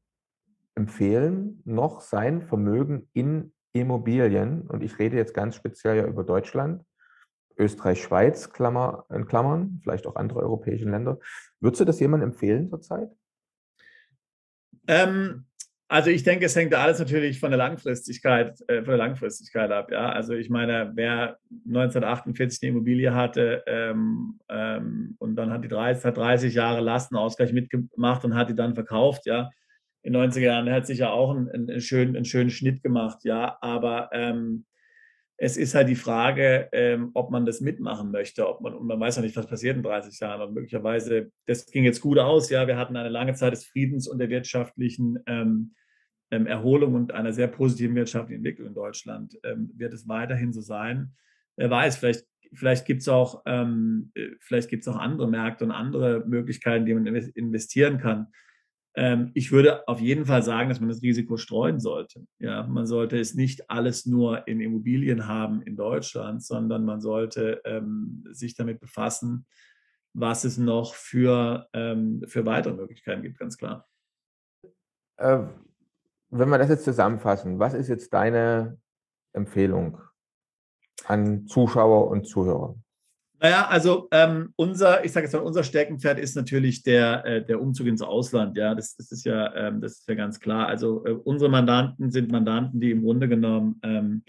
empfehlen, 0.74 1.60
noch 1.64 2.02
sein 2.02 2.42
Vermögen 2.42 3.08
in 3.14 3.52
Immobilien, 3.80 4.62
und 4.62 4.82
ich 4.82 4.98
rede 4.98 5.16
jetzt 5.16 5.34
ganz 5.34 5.54
speziell 5.54 5.96
ja 5.96 6.06
über 6.06 6.24
Deutschland, 6.24 6.84
Österreich, 7.56 8.02
Schweiz, 8.02 8.52
Klammer, 8.52 9.04
in 9.10 9.26
Klammern, 9.26 9.80
vielleicht 9.82 10.06
auch 10.06 10.16
andere 10.16 10.40
europäische 10.40 10.88
Länder. 10.88 11.18
Würdest 11.60 11.80
du 11.80 11.84
das 11.84 12.00
jemandem 12.00 12.30
empfehlen 12.30 12.68
zurzeit? 12.68 13.10
Ähm, 14.86 15.44
also 15.90 16.10
ich 16.10 16.22
denke, 16.22 16.44
es 16.44 16.54
hängt 16.54 16.74
alles 16.74 16.98
natürlich 16.98 17.40
von 17.40 17.50
der 17.50 17.58
Langfristigkeit, 17.58 18.60
äh, 18.68 18.82
von 18.82 18.88
der 18.88 18.98
Langfristigkeit 18.98 19.70
ab. 19.70 19.90
Ja, 19.90 20.10
also 20.10 20.34
ich 20.34 20.50
meine, 20.50 20.92
wer 20.94 21.38
1948 21.66 22.62
eine 22.62 22.72
Immobilie 22.72 23.14
hatte 23.14 23.64
ähm, 23.66 24.38
ähm, 24.50 25.16
und 25.18 25.34
dann 25.36 25.50
hat 25.50 25.64
die 25.64 25.68
30, 25.68 26.04
hat 26.04 26.16
30 26.18 26.54
Jahre 26.54 26.80
Lastenausgleich 26.80 27.54
mitgemacht 27.54 28.24
und 28.24 28.34
hat 28.34 28.50
die 28.50 28.54
dann 28.54 28.74
verkauft, 28.74 29.24
ja. 29.24 29.50
In 30.08 30.14
den 30.14 30.30
90er 30.30 30.40
Jahren 30.40 30.70
hat 30.70 30.86
sich 30.86 31.00
ja 31.00 31.10
auch 31.10 31.36
einen, 31.36 31.50
einen, 31.50 31.82
schönen, 31.82 32.16
einen 32.16 32.24
schönen 32.24 32.48
Schnitt 32.48 32.82
gemacht, 32.82 33.24
ja. 33.24 33.58
Aber 33.60 34.08
ähm, 34.14 34.64
es 35.36 35.58
ist 35.58 35.74
halt 35.74 35.90
die 35.90 35.96
Frage, 35.96 36.70
ähm, 36.72 37.10
ob 37.12 37.30
man 37.30 37.44
das 37.44 37.60
mitmachen 37.60 38.10
möchte, 38.10 38.48
ob 38.48 38.62
man, 38.62 38.72
und 38.72 38.86
man 38.86 38.98
weiß 38.98 39.16
ja 39.16 39.22
nicht, 39.22 39.36
was 39.36 39.46
passiert 39.46 39.76
in 39.76 39.82
30 39.82 40.18
Jahren. 40.18 40.40
Und 40.40 40.54
möglicherweise, 40.54 41.30
das 41.44 41.66
ging 41.66 41.84
jetzt 41.84 42.00
gut 42.00 42.18
aus, 42.18 42.48
ja, 42.48 42.66
wir 42.66 42.78
hatten 42.78 42.96
eine 42.96 43.10
lange 43.10 43.34
Zeit 43.34 43.52
des 43.52 43.66
Friedens 43.66 44.08
und 44.08 44.18
der 44.18 44.30
wirtschaftlichen 44.30 45.18
ähm, 45.26 45.74
ähm, 46.30 46.46
Erholung 46.46 46.94
und 46.94 47.12
einer 47.12 47.34
sehr 47.34 47.48
positiven 47.48 47.94
wirtschaftlichen 47.94 48.38
Entwicklung 48.38 48.68
in 48.68 48.74
Deutschland. 48.74 49.38
Ähm, 49.44 49.72
wird 49.76 49.92
es 49.92 50.08
weiterhin 50.08 50.54
so 50.54 50.62
sein? 50.62 51.12
Wer 51.56 51.68
weiß, 51.68 51.98
vielleicht, 51.98 52.24
vielleicht 52.54 52.86
gibt 52.86 53.02
es 53.02 53.08
auch, 53.08 53.42
ähm, 53.44 54.10
äh, 54.14 54.28
vielleicht 54.40 54.88
auch 54.88 54.96
andere 54.96 55.28
Märkte 55.28 55.66
und 55.66 55.70
andere 55.70 56.24
Möglichkeiten, 56.26 56.86
die 56.86 56.94
man 56.94 57.04
investieren 57.04 57.98
kann. 57.98 58.28
Ähm, 58.98 59.30
ich 59.34 59.52
würde 59.52 59.86
auf 59.86 60.00
jeden 60.00 60.26
Fall 60.26 60.42
sagen, 60.42 60.68
dass 60.68 60.80
man 60.80 60.88
das 60.88 61.02
Risiko 61.02 61.36
streuen 61.36 61.78
sollte. 61.78 62.26
Ja, 62.40 62.64
man 62.64 62.84
sollte 62.84 63.16
es 63.16 63.34
nicht 63.34 63.70
alles 63.70 64.06
nur 64.06 64.48
in 64.48 64.60
Immobilien 64.60 65.28
haben 65.28 65.62
in 65.62 65.76
Deutschland, 65.76 66.42
sondern 66.42 66.84
man 66.84 67.00
sollte 67.00 67.60
ähm, 67.64 68.24
sich 68.32 68.56
damit 68.56 68.80
befassen, 68.80 69.46
was 70.14 70.42
es 70.42 70.58
noch 70.58 70.94
für, 70.94 71.68
ähm, 71.74 72.24
für 72.26 72.44
weitere 72.44 72.74
Möglichkeiten 72.74 73.22
gibt, 73.22 73.38
ganz 73.38 73.56
klar. 73.56 73.86
Äh, 75.16 75.44
wenn 76.30 76.48
wir 76.48 76.58
das 76.58 76.68
jetzt 76.68 76.84
zusammenfassen, 76.84 77.60
was 77.60 77.74
ist 77.74 77.86
jetzt 77.86 78.12
deine 78.12 78.80
Empfehlung 79.32 80.00
an 81.04 81.46
Zuschauer 81.46 82.08
und 82.08 82.26
Zuhörer? 82.26 82.74
Naja, 83.40 83.68
also 83.68 84.08
ähm, 84.10 84.52
unser, 84.56 85.04
ich 85.04 85.12
sage 85.12 85.26
jetzt 85.26 85.32
mal, 85.32 85.40
unser 85.40 85.62
Steckenpferd 85.62 86.18
ist 86.18 86.34
natürlich 86.34 86.82
der, 86.82 87.24
äh, 87.24 87.44
der 87.44 87.60
Umzug 87.60 87.86
ins 87.86 88.02
Ausland. 88.02 88.56
Ja, 88.56 88.74
das, 88.74 88.96
das, 88.96 89.12
ist 89.12 89.24
ja, 89.24 89.54
ähm, 89.54 89.80
das 89.80 90.00
ist 90.00 90.08
ja 90.08 90.14
ganz 90.14 90.40
klar. 90.40 90.66
Also 90.66 91.04
äh, 91.06 91.12
unsere 91.12 91.50
Mandanten 91.50 92.10
sind 92.10 92.32
Mandanten, 92.32 92.80
die 92.80 92.90
im 92.90 93.02
Grunde 93.02 93.28
genommen 93.28 93.78
ähm, 93.84 94.22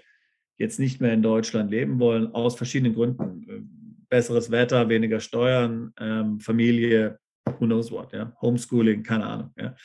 jetzt 0.57 0.79
nicht 0.79 1.01
mehr 1.01 1.13
in 1.13 1.23
Deutschland 1.23 1.71
leben 1.71 1.99
wollen, 1.99 2.33
aus 2.35 2.55
verschiedenen 2.55 2.93
Gründen. 2.93 3.49
Äh, 3.49 3.61
besseres 4.09 4.51
Wetter, 4.51 4.89
weniger 4.89 5.19
Steuern, 5.19 5.93
ähm, 5.99 6.39
Familie, 6.39 7.19
who 7.45 7.65
knows 7.65 7.91
what, 7.91 8.11
ja, 8.13 8.33
Homeschooling, 8.41 9.03
keine 9.03 9.25
Ahnung. 9.25 9.53
Ja. 9.57 9.75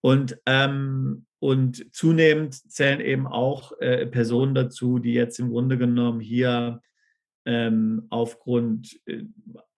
Und, 0.00 0.38
ähm, 0.46 1.26
und 1.38 1.94
zunehmend 1.94 2.54
zählen 2.54 3.00
eben 3.00 3.26
auch 3.26 3.72
äh, 3.80 4.06
Personen 4.06 4.54
dazu, 4.54 4.98
die 4.98 5.12
jetzt 5.12 5.38
im 5.38 5.50
Grunde 5.50 5.78
genommen 5.78 6.20
hier 6.20 6.80
ähm, 7.48 8.06
aufgrund 8.10 9.00
äh, 9.06 9.24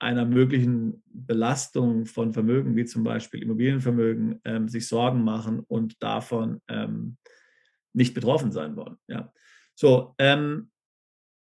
einer 0.00 0.24
möglichen 0.24 1.04
Belastung 1.06 2.04
von 2.04 2.32
Vermögen, 2.32 2.74
wie 2.74 2.84
zum 2.84 3.04
Beispiel 3.04 3.44
Immobilienvermögen, 3.44 4.40
ähm, 4.44 4.68
sich 4.68 4.88
Sorgen 4.88 5.22
machen 5.22 5.60
und 5.68 6.02
davon 6.02 6.60
ähm, 6.66 7.16
nicht 7.92 8.12
betroffen 8.12 8.50
sein 8.50 8.74
wollen. 8.74 8.96
Ja. 9.06 9.32
So, 9.76 10.16
ähm, 10.18 10.72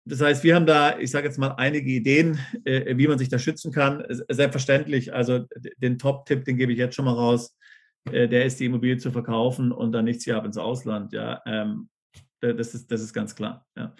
das 0.04 0.20
heißt, 0.20 0.44
wir 0.44 0.54
haben 0.54 0.66
da, 0.66 0.96
ich 0.96 1.10
sage 1.10 1.26
jetzt 1.26 1.38
mal, 1.38 1.54
einige 1.56 1.90
Ideen, 1.90 2.38
äh, 2.64 2.96
wie 2.96 3.08
man 3.08 3.18
sich 3.18 3.28
da 3.28 3.40
schützen 3.40 3.72
kann. 3.72 4.04
Selbstverständlich, 4.28 5.12
also 5.12 5.44
den 5.78 5.98
Top-Tipp, 5.98 6.44
den 6.44 6.56
gebe 6.56 6.70
ich 6.70 6.78
jetzt 6.78 6.94
schon 6.94 7.04
mal 7.04 7.14
raus, 7.14 7.56
äh, 8.12 8.28
der 8.28 8.44
ist, 8.44 8.60
die 8.60 8.66
Immobilie 8.66 8.98
zu 8.98 9.10
verkaufen 9.10 9.72
und 9.72 9.90
dann 9.90 10.04
nichts 10.04 10.22
hier 10.22 10.36
ab 10.36 10.44
ins 10.44 10.56
Ausland. 10.56 11.12
Ja, 11.12 11.42
ähm, 11.46 11.88
das, 12.40 12.74
ist, 12.74 12.92
das 12.92 13.00
ist 13.00 13.12
ganz 13.12 13.34
klar. 13.34 13.66
Ja. 13.76 13.96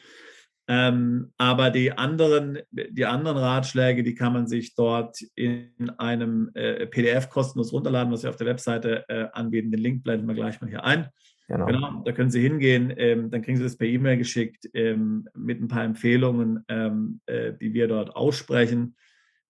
Ähm, 0.69 1.33
aber 1.39 1.71
die 1.71 1.93
anderen, 1.93 2.59
die 2.71 3.05
anderen 3.05 3.39
Ratschläge, 3.39 4.03
die 4.03 4.15
kann 4.15 4.33
man 4.33 4.47
sich 4.47 4.75
dort 4.75 5.19
in 5.35 5.91
einem 5.99 6.51
äh, 6.55 6.87
PDF 6.87 7.29
kostenlos 7.29 7.73
runterladen, 7.73 8.13
was 8.13 8.23
wir 8.23 8.31
auf 8.31 8.37
der 8.37 8.47
Webseite 8.47 9.05
äh, 9.09 9.27
anbieten. 9.33 9.73
Den 9.73 9.81
Link 9.81 10.05
blenden 10.05 10.27
wir 10.29 10.35
gleich 10.35 10.61
mal 10.61 10.71
hier 10.71 10.85
ein. 10.85 11.09
Genau. 11.49 11.67
genau 11.67 12.03
da 12.05 12.13
können 12.13 12.31
Sie 12.31 12.41
hingehen, 12.41 12.95
ähm, 12.97 13.31
dann 13.31 13.43
kriegen 13.43 13.59
Sie 13.59 13.65
das 13.65 13.77
per 13.77 13.87
E-Mail 13.87 14.17
geschickt 14.17 14.71
ähm, 14.73 15.29
mit 15.35 15.61
ein 15.61 15.69
paar 15.69 15.85
Empfehlungen, 15.85 16.65
ähm, 16.69 17.21
äh, 17.27 17.53
die 17.53 17.75
wir 17.75 17.89
dort 17.89 18.15
aussprechen. 18.15 18.95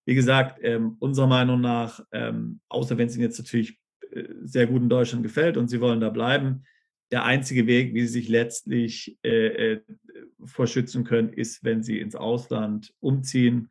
Wie 0.04 0.14
gesagt, 0.14 0.58
ähm, 0.62 0.96
unserer 0.98 1.28
Meinung 1.28 1.60
nach, 1.60 2.00
ähm, 2.10 2.60
außer 2.68 2.98
wenn 2.98 3.06
es 3.06 3.14
Ihnen 3.14 3.24
jetzt 3.24 3.38
natürlich 3.38 3.78
äh, 4.10 4.24
sehr 4.42 4.66
gut 4.66 4.82
in 4.82 4.88
Deutschland 4.88 5.22
gefällt 5.22 5.56
und 5.56 5.68
Sie 5.68 5.80
wollen 5.80 6.00
da 6.00 6.08
bleiben, 6.08 6.64
der 7.12 7.24
einzige 7.24 7.66
Weg, 7.66 7.94
wie 7.94 8.00
Sie 8.00 8.20
sich 8.20 8.28
letztlich 8.28 9.18
äh, 9.22 9.74
äh, 9.74 9.80
vorschützen 10.44 11.04
können, 11.04 11.32
ist, 11.32 11.62
wenn 11.62 11.82
Sie 11.82 12.00
ins 12.00 12.16
Ausland 12.16 12.92
umziehen. 13.00 13.70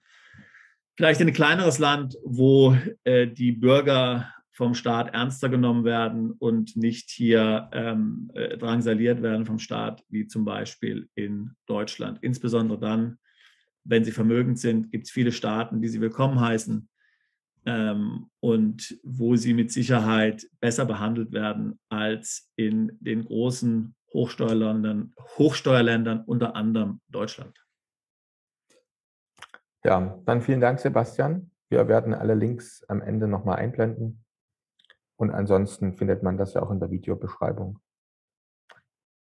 Vielleicht 0.96 1.20
in 1.20 1.28
ein 1.28 1.34
kleineres 1.34 1.80
Land, 1.80 2.18
wo 2.24 2.78
äh, 3.04 3.28
die 3.28 3.52
Bürger 3.52 4.32
vom 4.52 4.76
Staat 4.76 5.14
ernster 5.14 5.50
genommen 5.50 5.86
werden 5.86 6.32
und 6.32 6.78
nicht 6.78 7.10
hier 7.10 7.70
ähm, 7.74 8.30
äh, 8.36 8.58
drangsaliert 8.58 9.24
werden 9.24 9.46
vom 9.46 9.58
Staat, 9.58 10.04
wie 10.10 10.28
zum 10.28 10.46
Beispiel 10.46 11.10
in 11.16 11.52
Deutschland. 11.66 12.20
Insbesondere 12.22 12.80
dann, 12.80 13.18
wenn 13.84 14.04
sie 14.04 14.12
vermögend 14.12 14.60
sind, 14.60 14.92
gibt 14.92 15.06
es 15.06 15.12
viele 15.12 15.32
Staaten, 15.32 15.82
die 15.82 15.88
sie 15.88 16.02
willkommen 16.02 16.40
heißen 16.40 16.88
ähm, 17.66 18.30
und 18.40 19.00
wo 19.04 19.36
sie 19.36 19.54
mit 19.54 19.72
Sicherheit 19.72 20.48
besser 20.60 20.86
behandelt 20.86 21.32
werden 21.32 21.80
als 21.90 22.50
in 22.56 22.98
den 23.00 23.26
großen 23.26 23.96
Hochsteuerländern, 24.14 25.14
Hochsteuerländern 25.38 26.24
unter 26.26 26.56
anderem 26.56 27.02
Deutschland. 27.08 27.58
Ja, 29.84 30.20
dann 30.26 30.42
vielen 30.42 30.62
Dank, 30.62 30.80
Sebastian. 30.80 31.52
Wir 31.70 31.88
werden 31.88 32.14
alle 32.14 32.36
Links 32.36 32.84
am 32.88 33.02
Ende 33.02 33.28
nochmal 33.28 33.58
einblenden. 33.58 34.24
Und 35.16 35.32
ansonsten 35.32 35.94
findet 35.94 36.24
man 36.24 36.38
das 36.38 36.54
ja 36.54 36.62
auch 36.62 36.72
in 36.72 36.80
der 36.80 36.92
Videobeschreibung. 36.92 37.80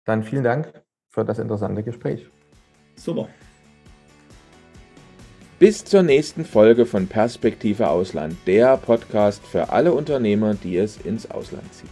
Dann 0.06 0.24
vielen 0.24 0.44
Dank 0.44 0.84
für 1.10 1.26
das 1.26 1.40
interessante 1.40 1.84
Gespräch. 1.84 2.30
Super. 2.96 3.28
Bis 5.60 5.84
zur 5.84 6.04
nächsten 6.04 6.46
Folge 6.46 6.86
von 6.86 7.08
Perspektive 7.08 7.90
Ausland, 7.90 8.38
der 8.46 8.78
Podcast 8.78 9.42
für 9.44 9.70
alle 9.70 9.92
Unternehmer, 9.92 10.54
die 10.54 10.78
es 10.78 10.98
ins 10.98 11.32
Ausland 11.32 11.74
ziehen. 11.74 11.90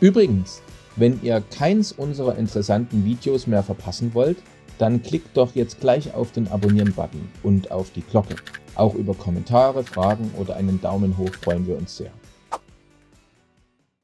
Übrigens, 0.00 0.60
wenn 0.96 1.22
ihr 1.22 1.40
keins 1.56 1.92
unserer 1.92 2.36
interessanten 2.36 3.04
Videos 3.04 3.46
mehr 3.46 3.62
verpassen 3.62 4.12
wollt, 4.12 4.38
dann 4.78 5.04
klickt 5.04 5.36
doch 5.36 5.54
jetzt 5.54 5.80
gleich 5.80 6.14
auf 6.14 6.32
den 6.32 6.48
Abonnieren-Button 6.48 7.28
und 7.44 7.70
auf 7.70 7.92
die 7.92 8.02
Glocke. 8.02 8.34
Auch 8.74 8.96
über 8.96 9.14
Kommentare, 9.14 9.84
Fragen 9.84 10.32
oder 10.36 10.56
einen 10.56 10.80
Daumen 10.80 11.16
hoch 11.16 11.32
freuen 11.42 11.64
wir 11.64 11.76
uns 11.76 11.96
sehr. 11.96 12.10